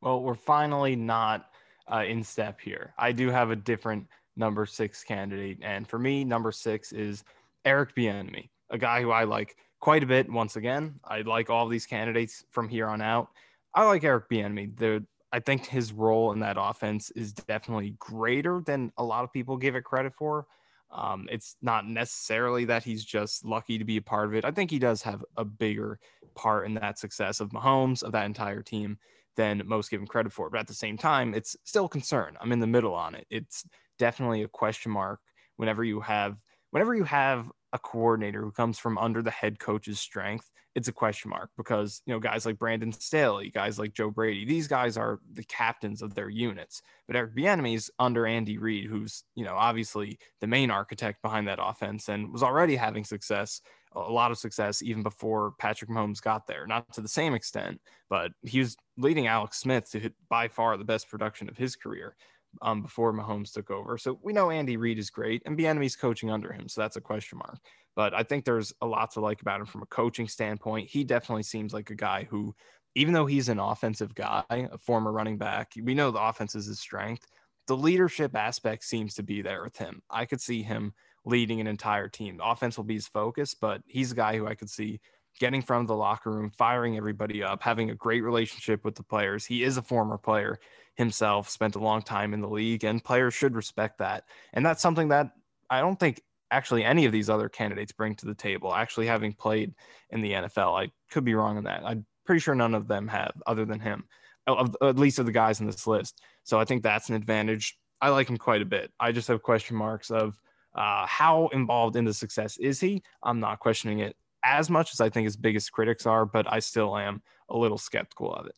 [0.02, 1.50] Well, we're finally not
[1.92, 2.94] uh, in step here.
[2.98, 5.60] I do have a different number six candidate.
[5.62, 7.24] And for me, number six is
[7.64, 10.30] Eric Bieniemy, a guy who I like quite a bit.
[10.30, 13.30] Once again, I like all these candidates from here on out.
[13.74, 15.06] I like Eric Bieniemy.
[15.32, 19.58] I think his role in that offense is definitely greater than a lot of people
[19.58, 20.48] give it credit for.
[20.96, 24.46] Um, it's not necessarily that he's just lucky to be a part of it.
[24.46, 26.00] I think he does have a bigger
[26.36, 28.98] part in that success of Mahomes, of that entire team,
[29.36, 30.50] than most give him credit for.
[30.50, 32.38] But at the same time, it's still a concern.
[32.40, 33.28] I'm in the middle on it.
[33.30, 33.66] It's
[34.00, 35.20] definitely a question mark
[35.58, 36.38] whenever you have
[36.72, 40.94] whenever you have a coordinator who comes from under the head coach's strength, it's a
[40.94, 44.98] question mark because you know guys like Brandon Staley, guys like Joe Brady, these guys
[44.98, 46.82] are the captains of their units.
[47.08, 51.60] But Eric Bieniemy's under Andy Reid, who's you know obviously the main architect behind that
[51.62, 53.62] offense and was already having success,
[53.94, 56.66] a lot of success even before Patrick Mahomes got there.
[56.68, 60.78] Not to the same extent, but he was leading Alex Smith to hit by far
[60.78, 62.16] the best production of his career
[62.62, 63.98] um, before Mahomes took over.
[63.98, 66.68] So we know Andy Reid is great and Bieniemy's coaching under him.
[66.68, 67.60] So that's a question mark.
[67.96, 70.90] But I think there's a lot to like about him from a coaching standpoint.
[70.90, 72.54] He definitely seems like a guy who,
[72.96, 76.66] even though he's an offensive guy, a former running back, we know the offense is
[76.66, 77.26] his strength.
[77.68, 80.02] The leadership aspect seems to be there with him.
[80.10, 80.94] I could see him
[81.26, 82.38] leading an entire team.
[82.38, 85.00] The offense will be his focus, but he's a guy who I could see
[85.40, 89.46] getting from the locker room, firing everybody up, having a great relationship with the players.
[89.46, 90.60] He is a former player
[90.96, 94.24] himself, spent a long time in the league, and players should respect that.
[94.54, 95.32] And that's something that
[95.70, 96.22] I don't think
[96.52, 98.74] actually any of these other candidates bring to the table.
[98.74, 99.74] Actually, having played
[100.10, 101.84] in the NFL, I could be wrong on that.
[101.86, 104.06] I'm pretty sure none of them have, other than him,
[104.48, 106.22] of, at least of the guys in this list.
[106.44, 107.78] So I think that's an advantage.
[108.02, 108.92] I like him quite a bit.
[109.00, 110.40] I just have question marks of
[110.76, 113.02] uh, how involved in the success is he?
[113.24, 114.16] I'm not questioning it
[114.46, 117.78] as much as I think his biggest critics are, but I still am a little
[117.78, 118.56] skeptical of it.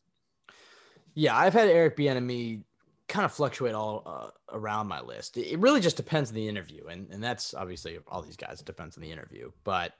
[1.14, 2.62] Yeah, I've had Eric Bieniemy
[3.08, 5.36] kind of fluctuate all uh, around my list.
[5.36, 8.60] It really just depends on the interview, and and that's obviously all these guys.
[8.60, 9.94] It depends on the interview, but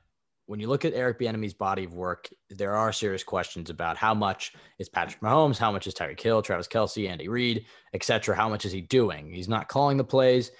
[0.46, 4.14] when you look at Eric Bieniemy's body of work, there are serious questions about how
[4.14, 8.34] much is Patrick Mahomes, how much is Tyreek Hill, Travis Kelce, Andy Reid, etc.
[8.34, 9.30] How much is he doing?
[9.30, 10.50] He's not calling the plays,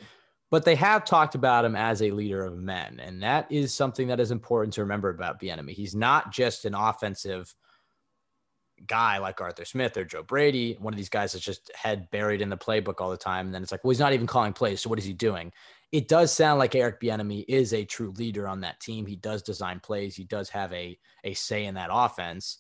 [0.51, 4.09] but they have talked about him as a leader of men, and that is something
[4.09, 5.73] that is important to remember about Bieniemy.
[5.73, 7.55] He's not just an offensive
[8.87, 12.41] guy like Arthur Smith or Joe Brady, one of these guys that's just head buried
[12.41, 13.47] in the playbook all the time.
[13.47, 14.81] And then it's like, well, he's not even calling plays.
[14.81, 15.53] So what is he doing?
[15.91, 19.07] It does sound like Eric Bieniemy is a true leader on that team.
[19.07, 20.15] He does design plays.
[20.15, 22.59] He does have a, a say in that offense.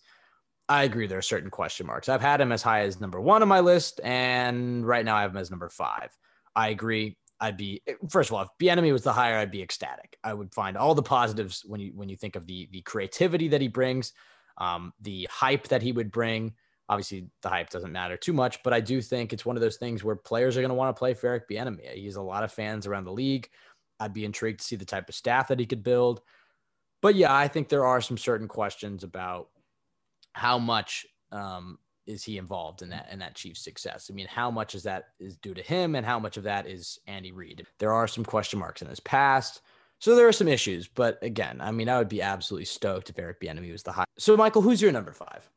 [0.68, 1.06] I agree.
[1.06, 2.08] There are certain question marks.
[2.08, 5.22] I've had him as high as number one on my list, and right now I
[5.22, 6.10] have him as number five.
[6.54, 7.16] I agree.
[7.40, 10.18] I'd be first of all, if Bieniemy was the higher, I'd be ecstatic.
[10.24, 13.48] I would find all the positives when you when you think of the the creativity
[13.48, 14.12] that he brings,
[14.58, 16.54] um, the hype that he would bring.
[16.88, 19.76] Obviously, the hype doesn't matter too much, but I do think it's one of those
[19.76, 21.92] things where players are going to want to play for Eric Bieniemy.
[21.92, 23.48] He has a lot of fans around the league.
[24.00, 26.22] I'd be intrigued to see the type of staff that he could build.
[27.02, 29.48] But yeah, I think there are some certain questions about
[30.32, 34.10] how much um, is he involved in that in that Chiefs success?
[34.10, 36.66] I mean, how much is that is due to him, and how much of that
[36.66, 37.66] is Andy Reid?
[37.78, 39.60] There are some question marks in his past.
[40.00, 43.18] So there are some issues, but again, I mean, I would be absolutely stoked if
[43.18, 44.04] Eric Bieniemy was the high.
[44.16, 45.48] So Michael, who's your number five?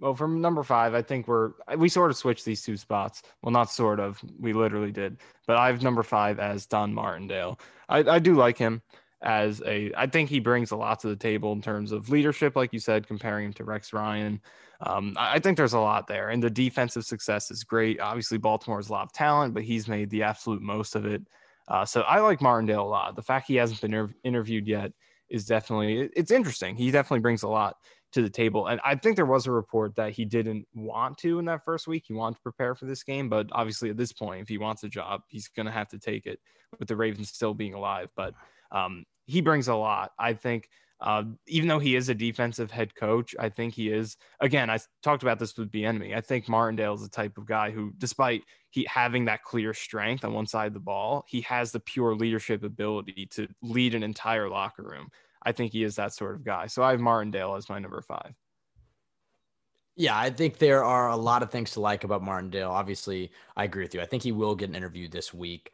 [0.00, 3.22] Well, from number five, I think we're we sort of switched these two spots.
[3.42, 5.18] Well, not sort of, we literally did.
[5.46, 7.60] But I have number five as Don Martindale.
[7.88, 8.82] I, I do like him
[9.24, 9.92] as a.
[9.96, 12.78] I think he brings a lot to the table in terms of leadership, like you
[12.78, 14.40] said, comparing him to Rex Ryan.
[14.80, 18.00] Um, I think there's a lot there, and the defensive success is great.
[18.00, 21.22] Obviously, Baltimore's a lot of talent, but he's made the absolute most of it.
[21.68, 23.16] Uh, so I like Martindale a lot.
[23.16, 24.92] The fact he hasn't been inter- interviewed yet
[25.30, 26.76] is definitely it's interesting.
[26.76, 27.76] He definitely brings a lot
[28.12, 28.68] to the table.
[28.68, 31.88] And I think there was a report that he didn't want to in that first
[31.88, 32.04] week.
[32.06, 34.84] He wanted to prepare for this game, but obviously at this point, if he wants
[34.84, 36.38] a job, he's going to have to take it
[36.78, 38.08] with the Ravens still being alive.
[38.14, 38.34] But
[38.70, 40.12] um, he brings a lot.
[40.18, 40.68] I think
[41.00, 44.16] uh, even though he is a defensive head coach, I think he is.
[44.40, 46.16] Again, I talked about this with Bieniemy.
[46.16, 50.24] I think Martindale is the type of guy who, despite he having that clear strength
[50.24, 54.02] on one side of the ball, he has the pure leadership ability to lead an
[54.02, 55.08] entire locker room.
[55.42, 56.68] I think he is that sort of guy.
[56.68, 58.34] So I have Martindale as my number five.
[59.96, 62.70] Yeah, I think there are a lot of things to like about Martindale.
[62.70, 64.00] Obviously, I agree with you.
[64.00, 65.72] I think he will get an interview this week.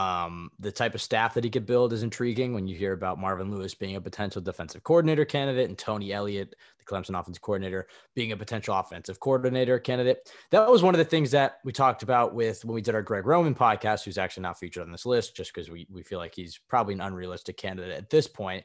[0.00, 3.18] Um, the type of staff that he could build is intriguing when you hear about
[3.18, 7.86] Marvin Lewis being a potential defensive coordinator candidate and Tony Elliott, the Clemson offensive coordinator,
[8.14, 10.32] being a potential offensive coordinator candidate.
[10.52, 13.02] That was one of the things that we talked about with when we did our
[13.02, 16.18] Greg Roman podcast, who's actually not featured on this list just because we, we feel
[16.18, 18.64] like he's probably an unrealistic candidate at this point.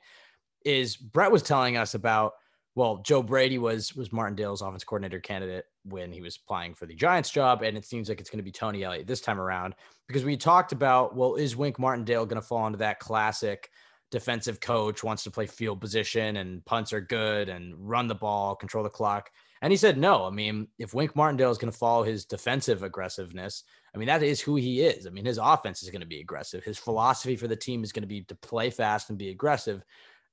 [0.64, 2.36] Is Brett was telling us about
[2.76, 6.94] well, Joe Brady was was Martindale's offense coordinator candidate when he was applying for the
[6.94, 9.76] Giants job, and it seems like it's going to be Tony Elliott this time around
[10.08, 13.70] because we talked about well, is Wink Martindale going to fall into that classic
[14.12, 18.56] defensive coach wants to play field position and punts are good and run the ball,
[18.56, 19.32] control the clock?
[19.62, 20.26] And he said no.
[20.26, 23.64] I mean, if Wink Martindale is going to follow his defensive aggressiveness,
[23.96, 25.08] I mean that is who he is.
[25.08, 26.66] I mean his offense is going to be aggressive.
[26.66, 29.82] His philosophy for the team is going to be to play fast and be aggressive,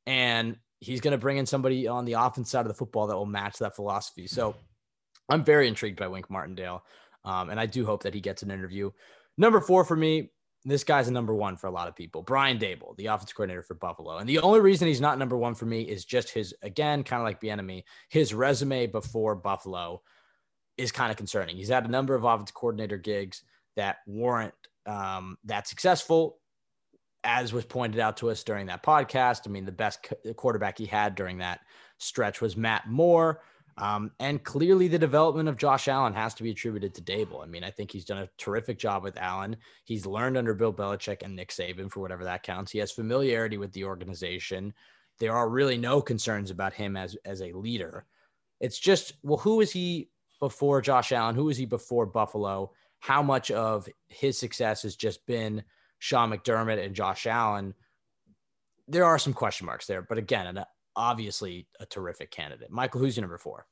[0.07, 3.17] and he's going to bring in somebody on the offense side of the football that
[3.17, 4.27] will match that philosophy.
[4.27, 4.57] So
[5.29, 6.85] I'm very intrigued by Wink Martindale.
[7.25, 8.91] Um, and I do hope that he gets an interview.
[9.39, 10.33] Number four for me,
[10.65, 12.23] this guy's a number one for a lot of people.
[12.23, 14.19] Brian Daboll, the offense coordinator for Buffalo.
[14.19, 17.21] And the only reason he's not number one for me is just his, again, kind
[17.21, 20.03] of like Bieniemy, his resume before Buffalo
[20.77, 21.57] is kind of concerning.
[21.57, 23.43] He's had a number of offense coordinator gigs
[23.77, 24.55] that weren't
[24.87, 26.39] um, that successful
[27.25, 30.07] as was pointed out to us during that podcast, I mean, the best
[30.37, 31.61] quarterback he had during that
[31.99, 33.43] stretch was Matt Moore.
[33.79, 37.43] Um, and clearly, the development of Josh Allen has to be attributed to Daboll.
[37.43, 39.57] I mean, I think he's done a terrific job with Allen.
[39.85, 42.71] He's learned under Bill Belichick and Nick Saban for whatever that counts.
[42.71, 44.75] He has familiarity with the organization.
[45.19, 48.05] There are really no concerns about him as as a leader.
[48.61, 51.35] It's just, well, who is he before Josh Allen?
[51.35, 52.73] Who is he before Buffalo?
[53.01, 55.65] How much of his success has just been
[56.03, 57.75] Sean McDermott and Josh Allen,
[58.89, 60.03] there are some question marks there.
[60.03, 60.65] But again, an,
[60.97, 62.73] obviously a terrific candidate.
[62.73, 63.67] Michael, who's your number four?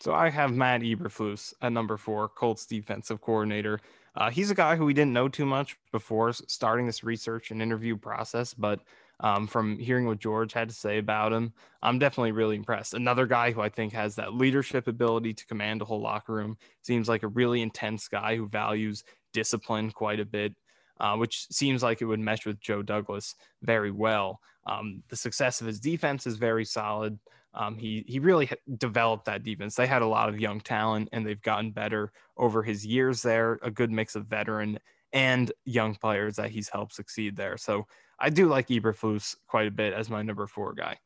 [0.00, 3.78] So I have Matt Eberflus at number four, Colts defensive coordinator.
[4.16, 7.62] Uh, he's a guy who we didn't know too much before starting this research and
[7.62, 8.80] interview process, but
[9.20, 11.52] um, from hearing what George had to say about him,
[11.84, 12.94] I'm definitely really impressed.
[12.94, 16.58] Another guy who I think has that leadership ability to command a whole locker room.
[16.82, 20.52] Seems like a really intense guy who values discipline quite a bit
[21.00, 24.40] uh, which seems like it would mesh with Joe Douglas very well.
[24.66, 27.18] Um, the success of his defense is very solid.
[27.54, 29.76] Um, he he really developed that defense.
[29.76, 33.58] They had a lot of young talent, and they've gotten better over his years there.
[33.62, 34.78] A good mix of veteran
[35.12, 37.56] and young players that he's helped succeed there.
[37.56, 37.86] So
[38.18, 40.98] I do like Eberflus quite a bit as my number four guy.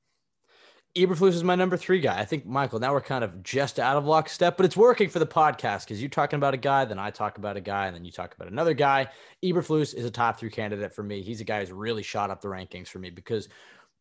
[0.96, 2.18] Eberflus is my number three guy.
[2.18, 2.80] I think Michael.
[2.80, 6.00] Now we're kind of just out of lockstep, but it's working for the podcast because
[6.00, 8.34] you're talking about a guy, then I talk about a guy, and then you talk
[8.34, 9.08] about another guy.
[9.44, 11.22] Eberflus is a top three candidate for me.
[11.22, 13.48] He's a guy who's really shot up the rankings for me because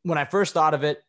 [0.03, 1.03] when I first thought of it,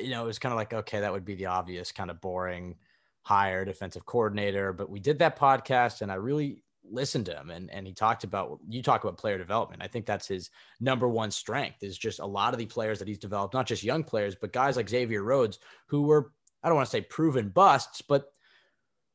[0.00, 2.20] you know, it was kind of like, okay, that would be the obvious kind of
[2.20, 2.76] boring
[3.22, 4.72] hire defensive coordinator.
[4.72, 8.24] But we did that podcast, and I really listened to him and, and he talked
[8.24, 9.82] about you talk about player development.
[9.82, 13.08] I think that's his number one strength is just a lot of the players that
[13.08, 16.76] he's developed, not just young players, but guys like Xavier Rhodes, who were, I don't
[16.76, 18.32] want to say proven busts, but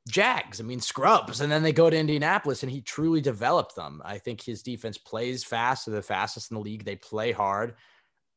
[0.07, 1.41] Jags, I mean, scrubs.
[1.41, 4.01] And then they go to Indianapolis and he truly developed them.
[4.05, 6.85] I think his defense plays fast, they're the fastest in the league.
[6.85, 7.75] They play hard.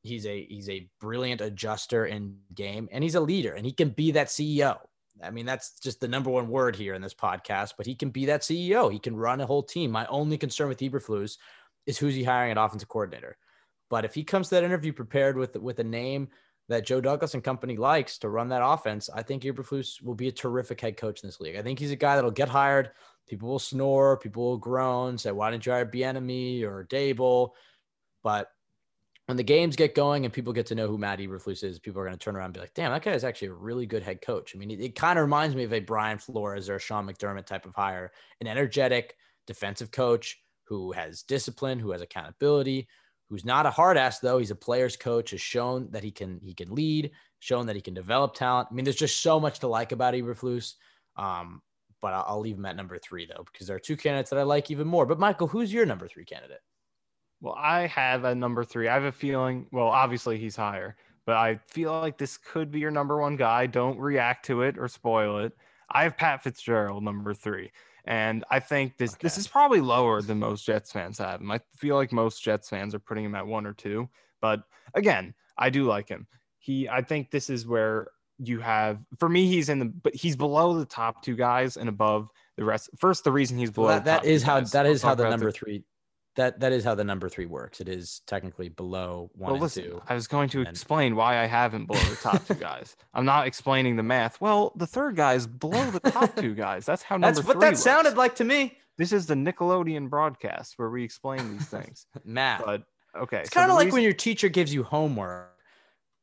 [0.02, 3.90] He's a he's a brilliant adjuster in game and he's a leader and he can
[3.90, 4.78] be that CEO.
[5.22, 8.10] I mean, that's just the number one word here in this podcast, but he can
[8.10, 8.92] be that CEO.
[8.92, 9.90] He can run a whole team.
[9.90, 11.38] My only concern with Eberflus
[11.86, 13.36] is who's he hiring at offensive coordinator.
[13.88, 16.28] But if he comes to that interview prepared with with a name
[16.68, 20.28] that Joe Douglas and company likes to run that offense, I think Eberflus will be
[20.28, 21.56] a terrific head coach in this league.
[21.56, 22.92] I think he's a guy that'll get hired.
[23.28, 27.50] People will snore, people will groan, say, "Why didn't you hire Bieniemy or Daboll?"
[28.22, 28.48] But
[29.30, 32.02] when the games get going and people get to know who Matt Eberflus is, people
[32.02, 33.86] are going to turn around and be like, damn, that guy is actually a really
[33.86, 34.56] good head coach.
[34.56, 37.06] I mean, it, it kind of reminds me of a Brian Flores or a Sean
[37.06, 39.14] McDermott type of hire, an energetic
[39.46, 42.88] defensive coach who has discipline, who has accountability,
[43.28, 44.38] who's not a hard ass though.
[44.38, 47.82] He's a player's coach, has shown that he can he can lead, shown that he
[47.82, 48.66] can develop talent.
[48.68, 50.74] I mean, there's just so much to like about Eberflus.
[51.14, 51.62] Um,
[52.02, 54.40] but I'll, I'll leave him at number three though, because there are two candidates that
[54.40, 55.06] I like even more.
[55.06, 56.62] But Michael, who's your number three candidate?
[57.40, 58.88] Well, I have a number three.
[58.88, 62.80] I have a feeling, well, obviously he's higher, but I feel like this could be
[62.80, 63.66] your number one guy.
[63.66, 65.52] Don't react to it or spoil it.
[65.90, 67.70] I have Pat Fitzgerald, number three.
[68.04, 69.20] And I think this okay.
[69.22, 71.50] this is probably lower than most Jets fans have him.
[71.50, 74.08] I feel like most Jets fans are putting him at one or two.
[74.40, 74.62] But
[74.94, 76.26] again, I do like him.
[76.58, 80.34] He I think this is where you have for me he's in the but he's
[80.34, 82.88] below the top two guys and above the rest.
[82.98, 85.46] First, the reason he's below well, that, that is how that is how the number
[85.46, 85.84] the, three
[86.36, 87.80] that that is how the number three works.
[87.80, 90.02] It is technically below one well, listen, two.
[90.08, 90.68] I was going to and...
[90.68, 92.96] explain why I haven't below the top two guys.
[93.14, 94.40] I'm not explaining the math.
[94.40, 96.86] Well, the third guy is below the top two guys.
[96.86, 97.82] That's how number That's what that works.
[97.82, 98.78] sounded like to me.
[98.96, 102.06] This is the Nickelodeon broadcast where we explain these things.
[102.24, 102.64] math.
[102.64, 102.84] But
[103.16, 103.40] okay.
[103.40, 103.96] It's so kind of like reason...
[103.96, 105.48] when your teacher gives you homework.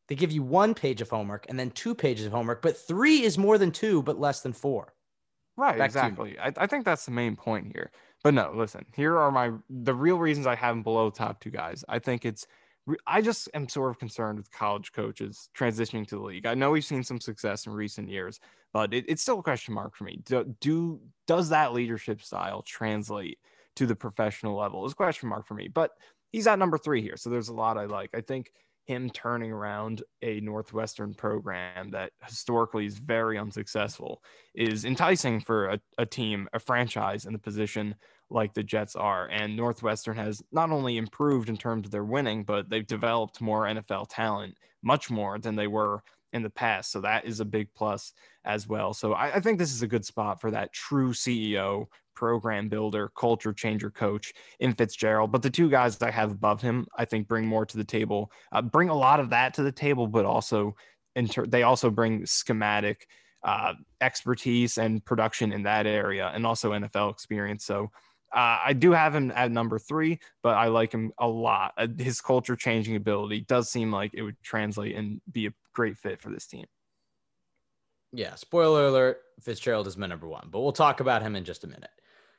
[0.07, 3.23] They give you one page of homework and then two pages of homework, but three
[3.23, 4.93] is more than two, but less than four.
[5.57, 6.39] Right, Back exactly.
[6.39, 7.91] I, I think that's the main point here.
[8.23, 11.51] But no, listen, here are my the real reasons I have him below top two
[11.51, 11.85] guys.
[11.87, 12.47] I think it's
[13.05, 16.45] I just am sort of concerned with college coaches transitioning to the league.
[16.45, 18.39] I know we've seen some success in recent years,
[18.73, 20.21] but it, it's still a question mark for me.
[20.23, 23.39] Do, do does that leadership style translate
[23.75, 24.85] to the professional level?
[24.85, 25.67] Is a question mark for me.
[25.67, 25.91] But
[26.31, 28.11] he's at number three here, so there's a lot I like.
[28.13, 28.51] I think
[28.87, 34.23] him turning around a Northwestern program that historically is very unsuccessful
[34.55, 37.95] is enticing for a, a team, a franchise in the position
[38.29, 39.27] like the Jets are.
[39.27, 43.65] And Northwestern has not only improved in terms of their winning, but they've developed more
[43.65, 46.01] NFL talent, much more than they were
[46.37, 46.91] in the past.
[46.91, 48.13] So that is a big plus
[48.45, 48.93] as well.
[48.93, 53.11] So I, I think this is a good spot for that true CEO, program builder,
[53.15, 55.31] culture changer coach in Fitzgerald.
[55.31, 58.31] But the two guys I have above him, I think, bring more to the table,
[58.51, 60.75] uh, bring a lot of that to the table, but also
[61.15, 63.07] inter- they also bring schematic
[63.43, 67.65] uh, expertise and production in that area and also NFL experience.
[67.65, 67.91] So
[68.33, 71.73] uh, I do have him at number three, but I like him a lot.
[71.77, 75.97] Uh, his culture changing ability does seem like it would translate and be a great
[75.97, 76.65] fit for this team.
[78.13, 81.63] Yeah, spoiler alert, Fitzgerald is my number one, but we'll talk about him in just
[81.63, 81.89] a minute.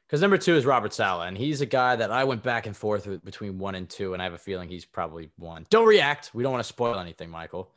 [0.06, 2.74] Because number two is Robert Saleh, and he's a guy that I went back and
[2.74, 5.66] forth with between one and two, and I have a feeling he's probably one.
[5.68, 6.30] Don't react.
[6.32, 7.72] We don't want to spoil anything, Michael.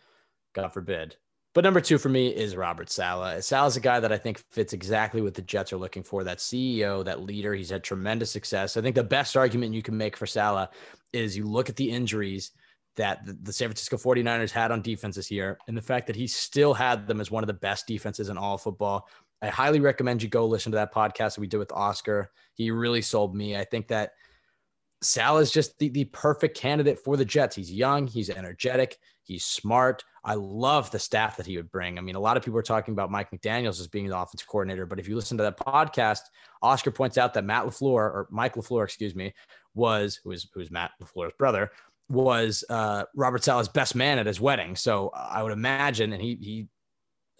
[0.53, 1.17] God forbid.
[1.53, 3.43] But number two for me is Robert Saleh.
[3.43, 6.37] Saleh's a guy that I think fits exactly what the Jets are looking for that
[6.37, 7.53] CEO, that leader.
[7.53, 8.77] He's had tremendous success.
[8.77, 10.69] I think the best argument you can make for Saleh
[11.11, 12.51] is you look at the injuries
[12.95, 16.27] that the, San Francisco 49ers had on defense this year and the fact that he
[16.27, 19.07] still had them as one of the best defenses in all football.
[19.41, 22.31] I highly recommend you go listen to that podcast that we did with Oscar.
[22.53, 23.57] He really sold me.
[23.57, 24.11] I think that
[25.01, 27.55] Saleh is just the, the perfect candidate for the Jets.
[27.55, 30.03] He's young, he's energetic, he's smart.
[30.23, 31.97] I love the staff that he would bring.
[31.97, 34.47] I mean, a lot of people are talking about Mike McDaniels as being the offensive
[34.47, 36.21] coordinator, but if you listen to that podcast,
[36.61, 39.33] Oscar points out that Matt LaFleur or Mike LaFleur, excuse me,
[39.73, 41.71] was who was who's Matt LaFleur's brother,
[42.09, 44.75] was uh, Robert Saleh's best man at his wedding.
[44.75, 46.67] So I would imagine, and he he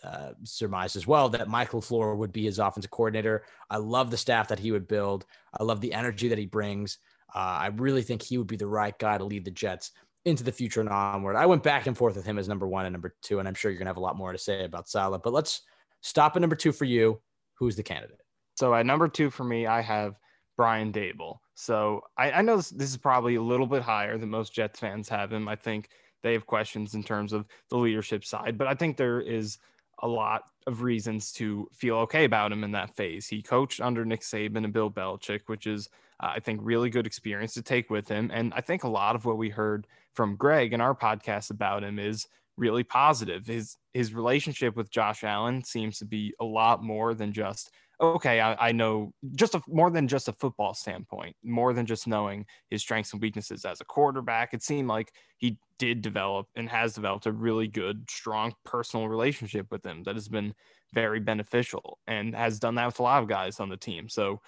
[0.04, 3.44] uh, surmised as well that Michael LaFleur would be his offensive coordinator.
[3.70, 5.26] I love the staff that he would build.
[5.60, 6.98] I love the energy that he brings.
[7.34, 9.92] Uh, I really think he would be the right guy to lead the Jets
[10.26, 11.36] into the future and onward.
[11.36, 13.54] I went back and forth with him as number one and number two, and I'm
[13.54, 15.22] sure you're gonna have a lot more to say about Saleh.
[15.24, 15.62] But let's
[16.02, 17.22] stop at number two for you.
[17.56, 18.22] Who's the candidate?
[18.56, 20.16] So at number two for me, I have
[20.58, 21.38] Brian Daboll.
[21.56, 24.80] So I, I know this, this is probably a little bit higher than most Jets
[24.80, 25.48] fans have him.
[25.48, 25.90] I think
[26.22, 29.58] they have questions in terms of the leadership side, but I think there is
[30.04, 33.28] a lot of reasons to feel okay about him in that phase.
[33.28, 37.06] He coached under Nick Saban and Bill Belichick, which is, uh, I think, really good
[37.06, 38.32] experience to take with him.
[38.34, 41.84] And I think a lot of what we heard from Greg in our podcast about
[41.84, 43.48] him is really positive.
[43.48, 48.40] His his relationship with Josh Allen seems to be a lot more than just okay,
[48.40, 52.46] I, I know just a, more than just a football standpoint, more than just knowing
[52.70, 54.54] his strengths and weaknesses as a quarterback.
[54.54, 59.68] It seemed like he did develop and has developed a really good, strong personal relationship
[59.70, 60.56] with him that has been
[60.94, 64.10] very beneficial and has done that with a lot of guys on the team.
[64.10, 64.42] So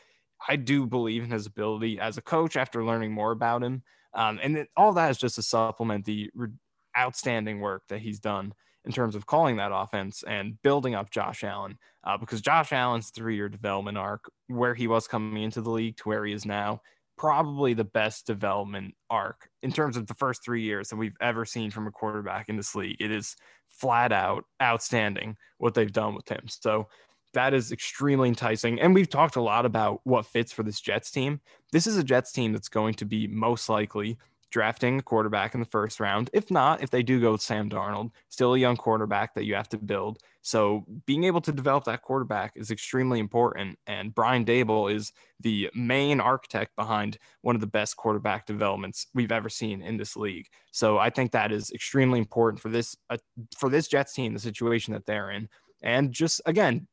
[0.48, 3.84] I do believe in his ability as a coach after learning more about him.
[4.16, 6.50] Um, and it, all that is just to supplement the re-
[6.98, 8.54] outstanding work that he's done
[8.86, 11.78] in terms of calling that offense and building up Josh Allen.
[12.04, 15.98] Uh, because Josh Allen's three year development arc, where he was coming into the league
[15.98, 16.82] to where he is now,
[17.18, 21.46] probably the best development arc in terms of the first three years that we've ever
[21.46, 22.98] seen from a quarterback in this league.
[23.00, 23.36] It is
[23.70, 26.46] flat out outstanding what they've done with him.
[26.48, 26.88] So
[27.34, 28.80] that is extremely enticing.
[28.80, 31.42] And we've talked a lot about what fits for this Jets team.
[31.72, 34.18] This is a Jets team that's going to be most likely
[34.54, 36.30] drafting a quarterback in the first round.
[36.32, 39.56] If not, if they do go with Sam Darnold, still a young quarterback that you
[39.56, 40.20] have to build.
[40.44, 43.80] So being able to develop that quarterback is extremely important.
[43.88, 49.32] And Brian Daboll is the main architect behind one of the best quarterback developments we've
[49.32, 50.46] ever seen in this league.
[50.72, 53.18] So I think that is extremely important for this uh,
[53.58, 55.50] for this Jets team, the situation that they're in.
[55.82, 56.88] And just again,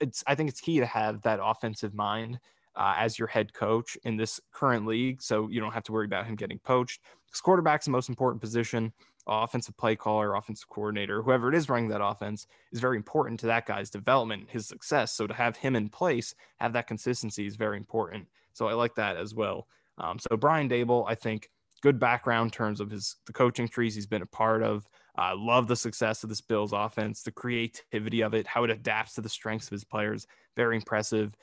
[0.00, 2.38] it's I think it's key to have that offensive mind
[2.76, 5.22] uh, as your head coach in this current league.
[5.22, 7.00] So you don't have to worry about him getting poached.
[7.26, 8.92] Because quarterback's the most important position.
[9.26, 13.46] Offensive play caller, offensive coordinator, whoever it is running that offense is very important to
[13.46, 15.12] that guy's development, his success.
[15.12, 18.28] So to have him in place, have that consistency is very important.
[18.52, 19.66] So I like that as well.
[19.98, 21.50] Um, so Brian Daboll, I think,
[21.82, 24.88] good background in terms of his the coaching trees he's been a part of.
[25.18, 28.70] I uh, love the success of this Bills offense, the creativity of it, how it
[28.70, 30.26] adapts to the strengths of his players.
[30.56, 31.34] Very impressive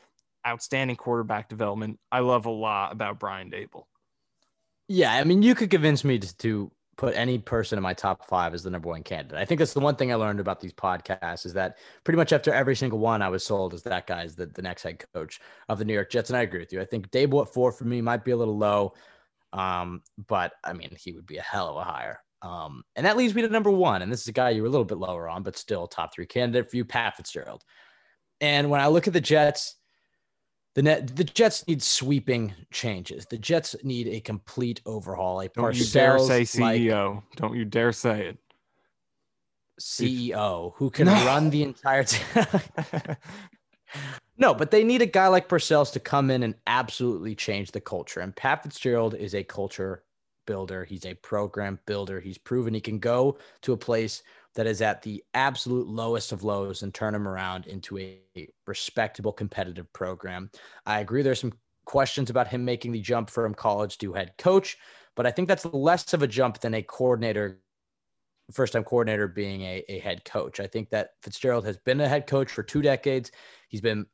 [0.46, 2.00] outstanding quarterback development.
[2.12, 3.86] I love a lot about Brian Daboll.
[4.88, 8.28] Yeah, I mean, you could convince me to, to put any person in my top
[8.28, 9.40] five as the number one candidate.
[9.40, 12.34] I think that's the one thing I learned about these podcasts is that pretty much
[12.34, 15.04] after every single one, I was sold as that guy is the, the next head
[15.14, 16.30] coach of the New York Jets.
[16.30, 16.82] And I agree with you.
[16.82, 18.94] I think Daboll at four for me might be a little low.
[19.54, 22.20] Um, but I mean, he would be a hell of a hire.
[22.44, 24.02] Um, and that leads me to number one.
[24.02, 26.14] And this is a guy you were a little bit lower on, but still top
[26.14, 27.64] three candidate for you, Pat Fitzgerald.
[28.42, 29.76] And when I look at the Jets,
[30.76, 33.26] the net, the Jets need sweeping changes.
[33.28, 35.40] The Jets need a complete overhaul.
[35.40, 37.24] A Don't you dare say like CEO.
[37.38, 38.38] Don't you dare say it.
[39.80, 41.14] CEO who can No.
[41.26, 42.46] run the entire team.
[44.38, 47.82] no, but they need a guy like Parcells to come in and absolutely change the
[47.82, 48.20] culture.
[48.20, 50.04] And Pat Fitzgerald is a culture
[50.46, 50.84] builder.
[50.84, 52.20] He's a program builder.
[52.20, 54.24] He's proven he can go to a place
[54.56, 58.20] that is at the absolute lowest of lows and turn them around into a
[58.68, 60.50] respectable competitive program.
[60.86, 61.54] I agree there's some
[61.86, 64.78] questions about him making the jump from college to head coach,
[65.16, 67.60] but I think that's less of a jump than a coordinator
[68.52, 70.60] first time coordinator being a, a head coach.
[70.60, 73.32] I think that Fitzgerald has been a head coach for two decades.
[73.70, 74.06] He's been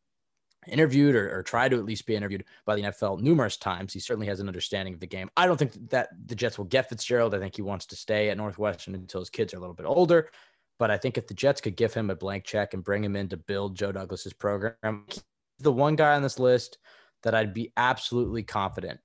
[0.69, 3.93] interviewed or, or tried to at least be interviewed by the NFL numerous times.
[3.93, 5.29] He certainly has an understanding of the game.
[5.35, 7.35] I don't think that the Jets will get Fitzgerald.
[7.35, 9.85] I think he wants to stay at Northwestern until his kids are a little bit
[9.85, 10.29] older.
[10.77, 13.15] But I think if the Jets could give him a blank check and bring him
[13.15, 15.05] in to build Joe Douglas's program,
[15.59, 16.77] the one guy on this list
[17.23, 18.99] that I'd be absolutely confident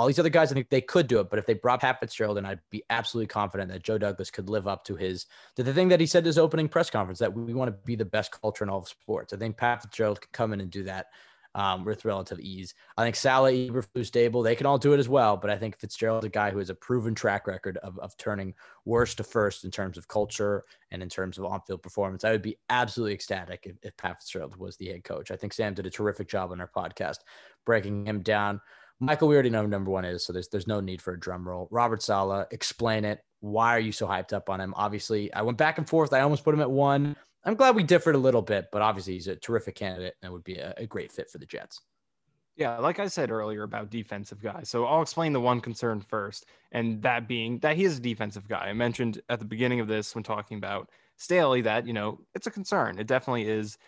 [0.00, 1.28] all these other guys, I think they could do it.
[1.28, 4.48] But if they brought Pat Fitzgerald in, I'd be absolutely confident that Joe Douglas could
[4.48, 5.26] live up to his
[5.56, 7.76] to the thing that he said in his opening press conference that we want to
[7.84, 9.34] be the best culture in all of sports.
[9.34, 11.08] I think Pat Fitzgerald could come in and do that
[11.54, 12.74] um, with relative ease.
[12.96, 15.36] I think Saleh, Eberflus, Daboll, they can all do it as well.
[15.36, 18.54] But I think Fitzgerald's a guy who has a proven track record of, of turning
[18.86, 22.24] worst to first in terms of culture and in terms of on-field performance.
[22.24, 25.30] I would be absolutely ecstatic if, if Pat Fitzgerald was the head coach.
[25.30, 27.18] I think Sam did a terrific job on our podcast
[27.66, 28.62] breaking him down.
[29.00, 31.48] Michael, we already know number one is, so there's there's no need for a drum
[31.48, 31.68] roll.
[31.70, 33.20] Robert Saleh, explain it.
[33.40, 34.74] Why are you so hyped up on him?
[34.76, 36.12] Obviously, I went back and forth.
[36.12, 37.16] I almost put him at one.
[37.44, 40.44] I'm glad we differed a little bit, but obviously he's a terrific candidate and would
[40.44, 41.80] be a, a great fit for the Jets.
[42.56, 44.68] Yeah, like I said earlier about defensive guys.
[44.68, 48.46] So I'll explain the one concern first, and that being that he is a defensive
[48.46, 48.66] guy.
[48.66, 52.46] I mentioned at the beginning of this when talking about Staley that, you know, it's
[52.46, 52.98] a concern.
[52.98, 53.78] It definitely is.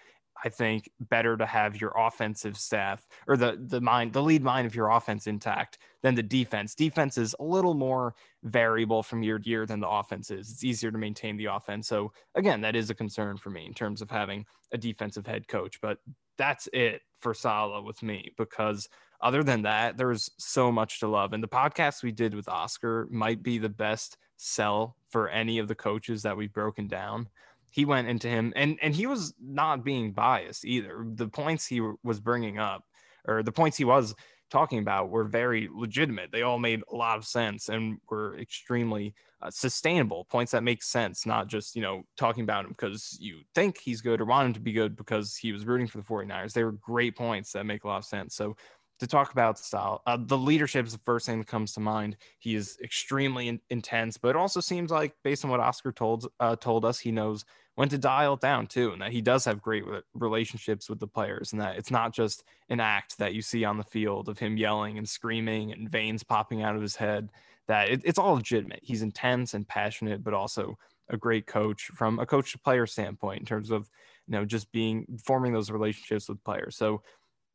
[0.45, 4.67] I think better to have your offensive staff or the the mind the lead mind
[4.67, 6.75] of your offense intact than the defense.
[6.75, 10.51] Defense is a little more variable from year to year than the offense is.
[10.51, 11.87] It's easier to maintain the offense.
[11.89, 15.47] So again, that is a concern for me in terms of having a defensive head
[15.47, 15.81] coach.
[15.81, 15.99] But
[16.37, 18.89] that's it for Saleh with me because
[19.21, 21.33] other than that, there's so much to love.
[21.33, 25.69] And the podcast we did with Oscar might be the best sell for any of
[25.69, 27.29] the coaches that we've broken down
[27.73, 31.81] he went into him and and he was not being biased either the points he
[32.05, 32.85] was bringing up
[33.27, 34.15] or the points he was
[34.51, 39.15] talking about were very legitimate they all made a lot of sense and were extremely
[39.41, 43.41] uh, sustainable points that make sense not just you know talking about him because you
[43.55, 46.05] think he's good or want him to be good because he was rooting for the
[46.05, 48.55] 49ers they were great points that make a lot of sense so
[49.03, 50.01] to talk about style.
[50.07, 52.17] Uh, the leadership is the first thing that comes to mind.
[52.39, 56.29] He is extremely in- intense, but it also seems like, based on what Oscar told
[56.39, 57.45] uh, told us, he knows
[57.75, 61.07] when to dial it down too, and that he does have great relationships with the
[61.07, 64.39] players, and that it's not just an act that you see on the field of
[64.39, 67.31] him yelling and screaming and veins popping out of his head.
[67.69, 68.81] That it, it's all legitimate.
[68.83, 73.41] He's intense and passionate, but also a great coach from a coach to player standpoint
[73.41, 73.91] in terms of
[74.27, 76.77] you know just being forming those relationships with players.
[76.77, 77.03] So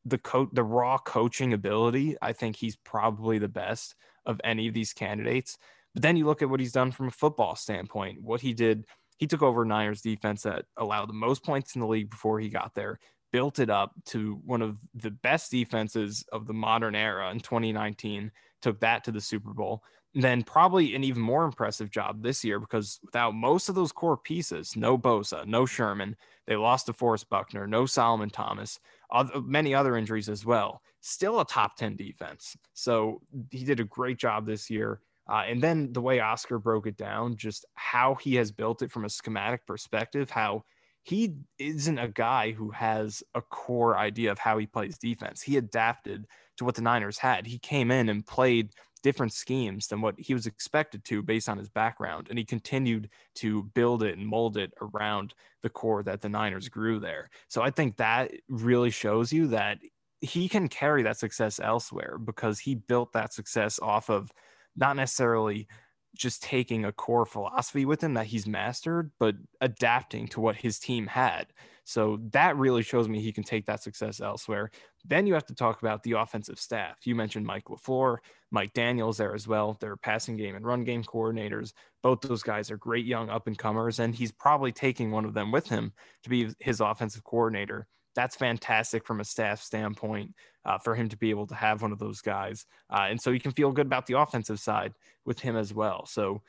[0.08, 3.96] the coach the raw coaching ability i think he's probably the best
[4.26, 5.58] of any of these candidates
[5.94, 8.86] but then you look at what he's done from a football standpoint what he did
[9.18, 12.50] he took over niners defense that allowed the most points in the league before he
[12.50, 13.00] got there
[13.32, 18.32] built it up to one of the best defenses of the modern era in 2019
[18.62, 22.60] took that to the super bowl then probably an even more impressive job this year
[22.60, 26.16] because without most of those core pieces no bosa no sherman
[26.48, 28.80] they lost DeForest Buckner, no Solomon Thomas,
[29.12, 30.82] other, many other injuries as well.
[31.02, 32.56] Still a top 10 defense.
[32.74, 35.02] So he did a great job this year.
[35.30, 38.92] Uh, and then the way Oscar broke it down, just how he has built it
[38.92, 40.64] from a schematic perspective, how
[41.04, 45.42] he isn't a guy who has a core idea of how he plays defense.
[45.42, 47.48] He adapted to what the Niners had.
[47.48, 48.72] He came in and played
[49.04, 52.28] different schemes than what he was expected to based on his background.
[52.30, 56.68] And he continued to build it and mold it around the core that the Niners
[56.68, 57.30] grew there.
[57.48, 59.80] So I think that really shows you that
[60.20, 64.32] he can carry that success elsewhere because he built that success off of
[64.78, 65.68] not necessarily
[66.16, 70.80] just taking a core philosophy with him that he's mastered, but adapting to what his
[70.80, 71.48] team had.
[71.84, 74.72] So that really shows me he can take that success elsewhere.
[75.06, 76.98] Then you have to talk about the offensive staff.
[77.06, 78.18] You mentioned Mike LaFleur,
[78.52, 79.78] Mike Daniels there as well.
[79.80, 81.72] They're passing game and run game coordinators.
[82.04, 85.34] Both those guys are great young up and comers, and he's probably taking one of
[85.34, 90.34] them with him to be his offensive coordinator that's fantastic from a staff standpoint
[90.68, 92.66] uh, for him to be able to have one of those guys.
[92.92, 94.94] Uh, and so you can feel good about the offensive side
[95.26, 96.06] with him as well.
[96.06, 96.42] So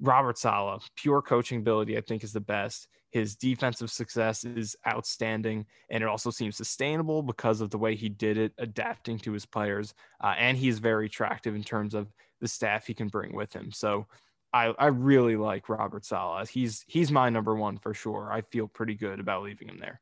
[0.00, 2.88] Robert Saleh, pure coaching ability, I think is the best.
[3.10, 8.08] His defensive success is outstanding, and it also seems sustainable because of the way he
[8.08, 9.94] did it, adapting to his players.
[10.20, 12.08] Uh, and he's very attractive in terms of
[12.40, 13.70] the staff he can bring with him.
[13.70, 14.06] So
[14.52, 16.48] I, I really like Robert Saleh.
[16.48, 18.30] He's he's my number one for sure.
[18.32, 20.00] I feel pretty good about leaving him there.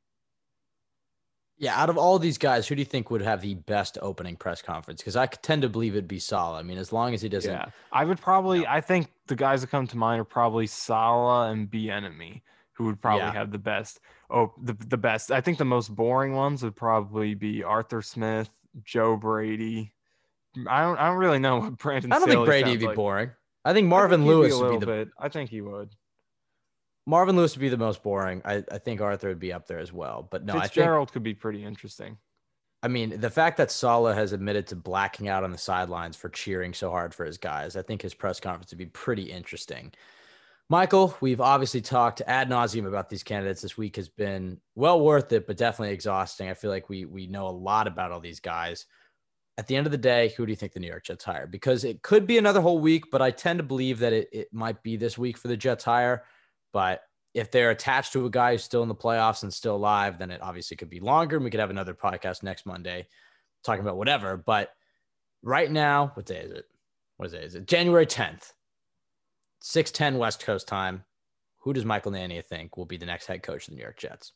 [1.61, 4.35] Yeah, out of all these guys, who do you think would have the best opening
[4.35, 5.03] press conference?
[5.03, 6.59] Because I tend to believe it'd be Saleh.
[6.59, 7.53] I mean, as long as he doesn't.
[7.53, 8.67] Yeah, I would probably.
[8.67, 12.41] I think the guys that come to mind are probably Saleh and Bieniemy,
[12.73, 13.33] who would probably Yeah.
[13.35, 14.01] have the best.
[14.31, 15.31] Oh, the the best.
[15.31, 18.49] I think the most boring ones would probably be Arthur Smith,
[18.83, 19.93] Joe Brady.
[20.67, 20.97] I don't.
[20.99, 22.11] I don't really know what Brandon.
[22.11, 22.97] I don't think Brady would be like.
[22.97, 23.33] boring.
[23.67, 25.09] I think I Marvin think Lewis a would be the bit.
[25.19, 25.91] I think he would.
[27.07, 28.43] Marvin Lewis would be the most boring.
[28.45, 30.29] I, I think Arthur would be up there as well.
[30.31, 32.19] But no, I think Fitzgerald could be pretty interesting.
[32.83, 36.31] I mean, the fact that Saleh has admitted to blacking out on the sidelines for
[36.31, 39.93] cheering so hard for his guys, I think his press conference would be pretty interesting.
[40.71, 43.61] Michael, we've obviously talked ad nauseum about these candidates.
[43.61, 46.49] This week has been well worth it, but definitely exhausting.
[46.49, 48.87] I feel like we we know a lot about all these guys.
[49.59, 51.49] At the end of the day, who do you think the New York Jets hire?
[51.49, 54.49] Because it could be another whole week, but I tend to believe that it, it
[54.53, 56.23] might be this week for the Jets hire.
[56.73, 57.03] But
[57.35, 60.31] if they're attached to a guy who's still in the playoffs and still alive, then
[60.31, 61.37] it obviously could be longer.
[61.37, 63.07] And we could have another podcast next Monday
[63.65, 64.37] talking about whatever.
[64.37, 64.71] But
[65.43, 66.65] right now, what day is it?
[67.17, 67.45] What is it?
[67.45, 68.53] Is it January 10th?
[69.63, 71.05] 610 West Coast time.
[71.63, 73.99] Who does Michael Nania think will be the next head coach of the New York
[73.99, 74.33] Jets?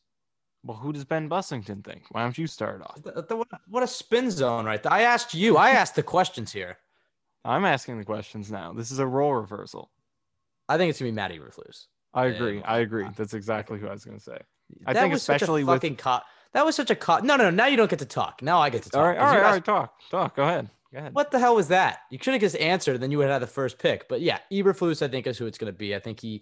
[0.63, 2.03] Well, who does Ben Blessington think?
[2.11, 3.01] Why don't you start off?
[3.01, 4.91] The- the- what- what a spin zone right there.
[4.91, 5.57] I asked you.
[5.57, 6.77] I asked the questions here.
[7.43, 8.73] I'm asking the questions now.
[8.73, 9.91] This is a role reversal.
[10.69, 11.85] I think it's going to be Matty Eberflus.
[12.15, 12.63] I agree.
[12.63, 13.05] I agree.
[13.15, 14.39] That's exactly who I was going to say.
[14.87, 16.21] I That think was such a especially with- fucking co-
[16.53, 17.49] that was such a co- no, no, no.
[17.51, 18.41] Now you don't get to talk.
[18.41, 18.99] Now I get to talk.
[18.99, 19.65] All right, all right, guys- right.
[19.65, 20.35] Talk, talk.
[20.35, 20.69] Go ahead.
[20.93, 21.13] Go ahead.
[21.13, 21.99] What the hell was that?
[22.09, 24.07] You should have just answered, and then you would have had the first pick.
[24.07, 25.93] But yeah, Eberflus, I think, is who it's going to be.
[25.93, 26.41] I think he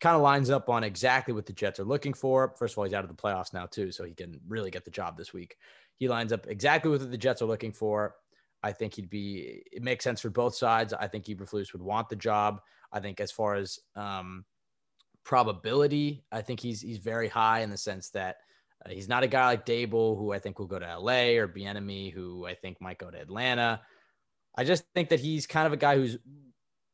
[0.00, 2.52] kind of lines up on exactly what the Jets are looking for.
[2.58, 4.84] First of all, he's out of the playoffs now too, so he can really get
[4.84, 5.56] the job this week.
[5.98, 8.16] He lines up exactly with what the Jets are looking for.
[8.64, 9.62] I think he'd be.
[9.70, 10.92] It makes sense for both sides.
[10.92, 12.60] I think Eberflus would want the job.
[12.92, 14.44] I think as far as um,
[15.24, 18.36] probability, I think he's he's very high in the sense that
[18.84, 21.48] uh, he's not a guy like Daboll, who I think will go to LA, or
[21.48, 23.80] Bieniemy, who I think might go to Atlanta.
[24.56, 26.18] I just think that he's kind of a guy who's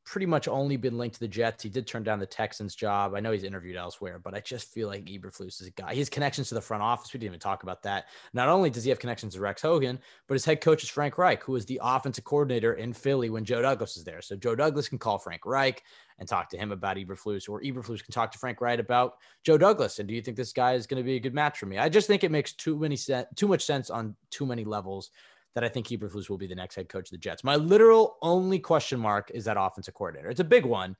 [0.08, 1.62] pretty much only been linked to the Jets.
[1.62, 3.14] He did turn down the Texans job.
[3.14, 5.94] I know he's interviewed elsewhere, but I just feel like Eberflus is a guy.
[5.94, 7.12] Has connections to the front office.
[7.12, 8.06] We didn't even talk about that.
[8.32, 11.18] Not only does he have connections to Rex Hogan, but his head coach is Frank
[11.18, 14.22] Reich, who was the offensive coordinator in Philly when Joe Douglas is there.
[14.22, 15.82] So Joe Douglas can call Frank Reich
[16.18, 19.58] and talk to him about Eberflus, or Eberflus can talk to Frank Reich about Joe
[19.58, 19.98] Douglas.
[19.98, 21.76] And do you think this guy is going to be a good match for me?
[21.76, 25.10] I just think it makes too many sen- too much sense on too many levels
[25.58, 27.42] that I think Eberflus will be the next head coach of the Jets.
[27.42, 30.30] My literal only question mark is that offensive coordinator.
[30.30, 30.94] It's a big one,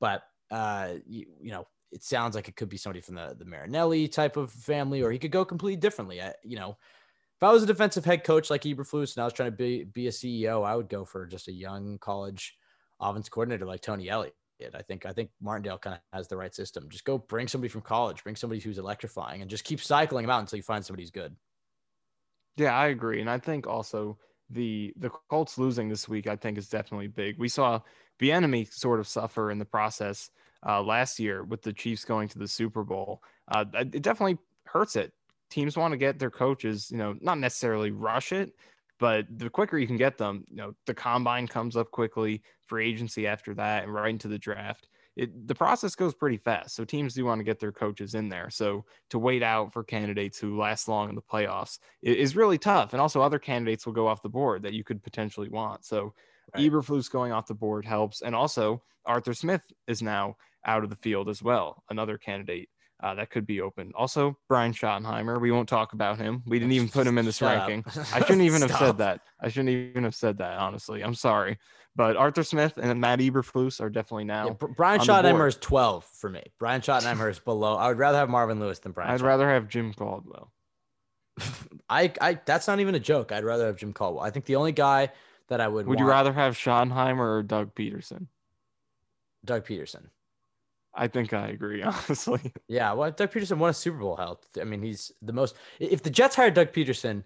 [0.00, 3.44] but uh, you, you know, it sounds like it could be somebody from the the
[3.44, 6.20] Marinelli type of family, or he could go completely differently.
[6.20, 9.32] I, you know, if I was a defensive head coach like Eberflus and I was
[9.32, 12.56] trying to be be a CEO, I would go for just a young college
[13.00, 14.34] offensive coordinator like Tony Elliott.
[14.74, 16.88] I think I think Martindale kind of has the right system.
[16.90, 20.30] Just go bring somebody from college, bring somebody who's electrifying, and just keep cycling them
[20.30, 21.36] out until you find somebody who's good.
[22.56, 24.18] Yeah, I agree, and I think also
[24.50, 27.38] the the Colts losing this week, I think, is definitely big.
[27.38, 27.80] We saw
[28.20, 30.30] Bieniemy sort of suffer in the process
[30.66, 33.22] uh, last year with the Chiefs going to the Super Bowl.
[33.48, 35.12] Uh, it definitely hurts it.
[35.48, 38.52] Teams want to get their coaches, you know, not necessarily rush it,
[38.98, 42.88] but the quicker you can get them, you know, the combine comes up quickly, free
[42.88, 44.88] agency after that, and right into the draft.
[45.16, 46.74] It, the process goes pretty fast.
[46.74, 48.48] So teams do want to get their coaches in there.
[48.48, 52.92] So to wait out for candidates who last long in the playoffs is really tough.
[52.92, 55.84] And also other candidates will go off the board that you could potentially want.
[55.84, 56.14] So
[56.54, 56.70] Right.
[56.70, 58.22] Eberflus going off the board helps.
[58.22, 60.36] And also Arthur Smith is now
[60.66, 61.82] out of the field as well.
[61.90, 62.68] Another candidate
[63.02, 63.92] uh, that could be open.
[63.94, 65.40] Also Brian Schottenheimer.
[65.40, 66.42] We won't talk about him.
[66.46, 67.84] We didn't even put him in this Shut ranking.
[68.12, 69.20] I shouldn't even have said that.
[69.40, 71.02] I shouldn't even have said that, honestly.
[71.02, 71.58] I'm sorry.
[71.96, 74.46] But Arthur Smith and Matt Eberflus are definitely now.
[74.46, 76.42] Yeah, Brian Schottenheimer is 12 for me.
[76.58, 77.76] Brian Schottenheimer is below.
[77.76, 79.10] I would rather have Marvin Lewis than Brian.
[79.10, 80.52] I'd rather have Jim Caldwell.
[81.88, 83.32] I, I, that's not even a joke.
[83.32, 84.24] I'd rather have Jim Caldwell.
[84.24, 85.10] I think the only guy
[85.48, 88.28] that I would Would you rather have Schottenheimer or Doug Pederson?
[89.44, 90.06] Doug Pederson.
[90.94, 92.52] I think I agree, honestly.
[92.68, 94.16] Yeah, well, Doug Pederson won a Super Bowl.
[94.16, 95.56] Hell, I mean, he's the most.
[95.78, 97.24] If the Jets hired Doug Pederson,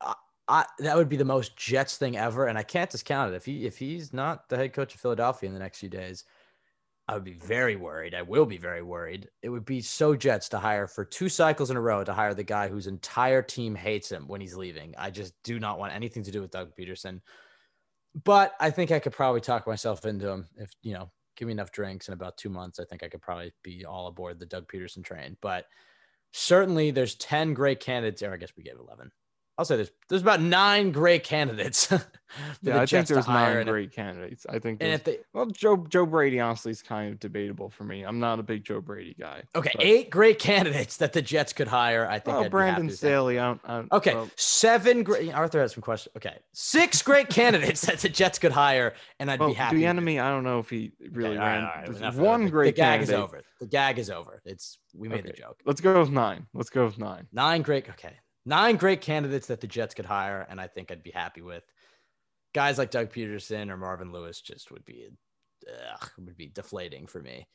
[0.00, 0.14] I,
[0.48, 3.36] I, that would be the most Jets thing ever, and I can't discount it.
[3.36, 6.24] If he if he's not the head coach of Philadelphia in the next few days,
[7.10, 8.14] I would be very worried.
[8.14, 9.28] I will be very worried.
[9.42, 12.34] It would be so Jets to hire for two cycles in a row to hire
[12.34, 14.94] the guy whose entire team hates him when he's leaving.
[14.96, 17.20] I just do not want anything to do with Doug Pederson.
[18.24, 21.10] But I think I could probably talk myself into him if, you know,
[21.40, 22.78] give me enough drinks in about two months.
[22.78, 25.38] I think I could probably be all aboard the Doug Pederson train.
[25.40, 25.64] But
[26.32, 28.22] certainly there's 10 great candidates.
[28.22, 29.10] Or I guess we gave 11.
[29.60, 31.92] I'll say there's there's about nine great candidates.
[32.62, 34.46] yeah, I think there's nine great candidates.
[34.48, 37.84] I think, and if they, well, Joe Joe Brady honestly is kind of debatable for
[37.84, 38.02] me.
[38.02, 39.42] I'm not a big Joe Brady guy.
[39.54, 42.08] Okay, eight great candidates that the Jets could hire.
[42.08, 42.38] I think.
[42.38, 43.38] Oh, Brandon Staley.
[43.38, 45.30] I don't, I don't, okay, well, seven great.
[45.34, 46.16] Arthur has some questions.
[46.16, 49.82] Okay, six great candidates that the Jets could hire, and I'd well, be happy.
[49.82, 50.22] Bieniemy.
[50.22, 51.64] I don't know if he really okay, ran.
[51.64, 52.76] Right, right, one great.
[52.76, 53.14] The gag candidate.
[53.14, 53.42] is over.
[53.60, 54.40] The gag is over.
[54.46, 55.32] It's we made okay.
[55.32, 55.60] the joke.
[55.66, 56.46] Let's go with nine.
[56.54, 57.26] Let's go with nine.
[57.30, 57.86] Nine great.
[57.90, 58.14] Okay,
[58.44, 61.64] nine great candidates that the Jets could hire, and I think I'd be happy with.
[62.54, 65.08] Guys like Doug Pederson or Marvin Lewis just would be
[65.68, 67.46] ugh, would be deflating for me.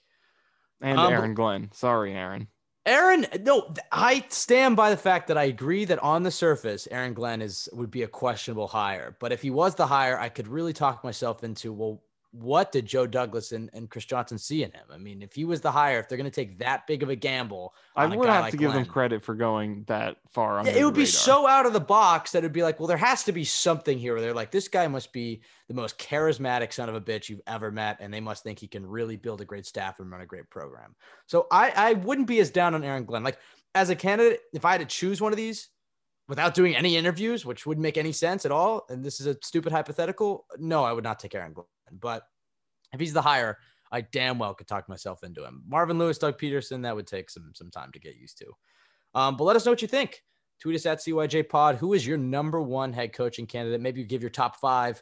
[0.81, 1.69] And um, Aaron Glenn.
[1.73, 2.47] Sorry, Aaron.
[2.85, 7.15] Aaron, no, I stand by the fact that I agree that on the surface, Aaron
[7.15, 9.17] Glenn is would be a questionable hire.
[9.19, 12.03] But if he was the hire, I could really talk myself into well,
[12.39, 14.85] what did Joe Douglas and, and Chris Johnson see in him?
[14.91, 17.09] I mean, if he was the hire, if they're going to take that big of
[17.09, 20.61] a gamble, I would have like to give Glenn, them credit for going that far.
[20.65, 22.97] Yeah, it would be so out of the box that it'd be like, well, there
[22.97, 26.73] has to be something here where they're like, this guy must be the most charismatic
[26.73, 29.41] son of a bitch you've ever met, and they must think he can really build
[29.41, 30.95] a great staff and run a great program.
[31.27, 33.23] So I, I wouldn't be as down on Aaron Glenn.
[33.23, 33.39] Like
[33.73, 35.69] as a candidate, if I had to choose one of these,
[36.27, 39.37] without doing any interviews, which wouldn't make any sense at all, and this is a
[39.43, 41.67] stupid hypothetical, no, I would not take Aaron Glenn.
[41.91, 42.23] But
[42.93, 43.57] if he's the hire,
[43.91, 45.63] I damn well could talk myself into him.
[45.67, 48.51] Marvin Lewis, Doug Pederson, that would take some some time to get used to.
[49.13, 50.21] Um, but let us know what you think.
[50.61, 51.75] Tweet us at CYJ Pod.
[51.75, 53.81] Who is your number one head coaching candidate?
[53.81, 55.01] Maybe you give your top five.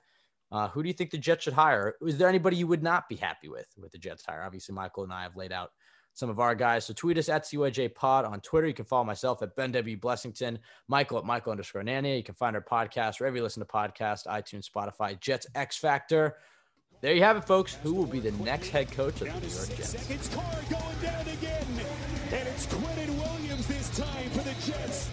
[0.51, 1.95] Uh, who do you think the Jets should hire?
[2.05, 4.43] Is there anybody you would not be happy with with the Jets hire?
[4.43, 5.71] Obviously, Michael and I have laid out
[6.13, 6.85] some of our guys.
[6.85, 8.67] So tweet us at CYJ Pod on Twitter.
[8.67, 9.97] You can follow myself at Ben W.
[9.97, 10.57] Blessington,
[10.87, 12.17] Michael at Michael underscore Nania.
[12.17, 16.37] You can find our podcast wherever you listen to podcasts, iTunes, Spotify, Jets X Factor.
[17.01, 17.73] There you have it, folks.
[17.83, 19.89] Who will be the next head coach of the New York Jets?
[19.89, 21.67] Seconds, car going down again,
[22.31, 25.09] and it's Quinnen Williams this time for the Jets.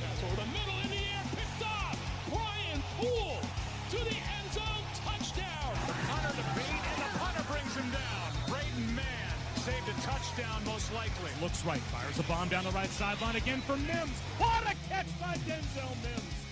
[10.31, 11.31] Touchdown, most likely.
[11.41, 14.18] Looks right, fires a bomb down the right sideline again for Mims.
[14.39, 16.49] What a catch by Denzel Mims.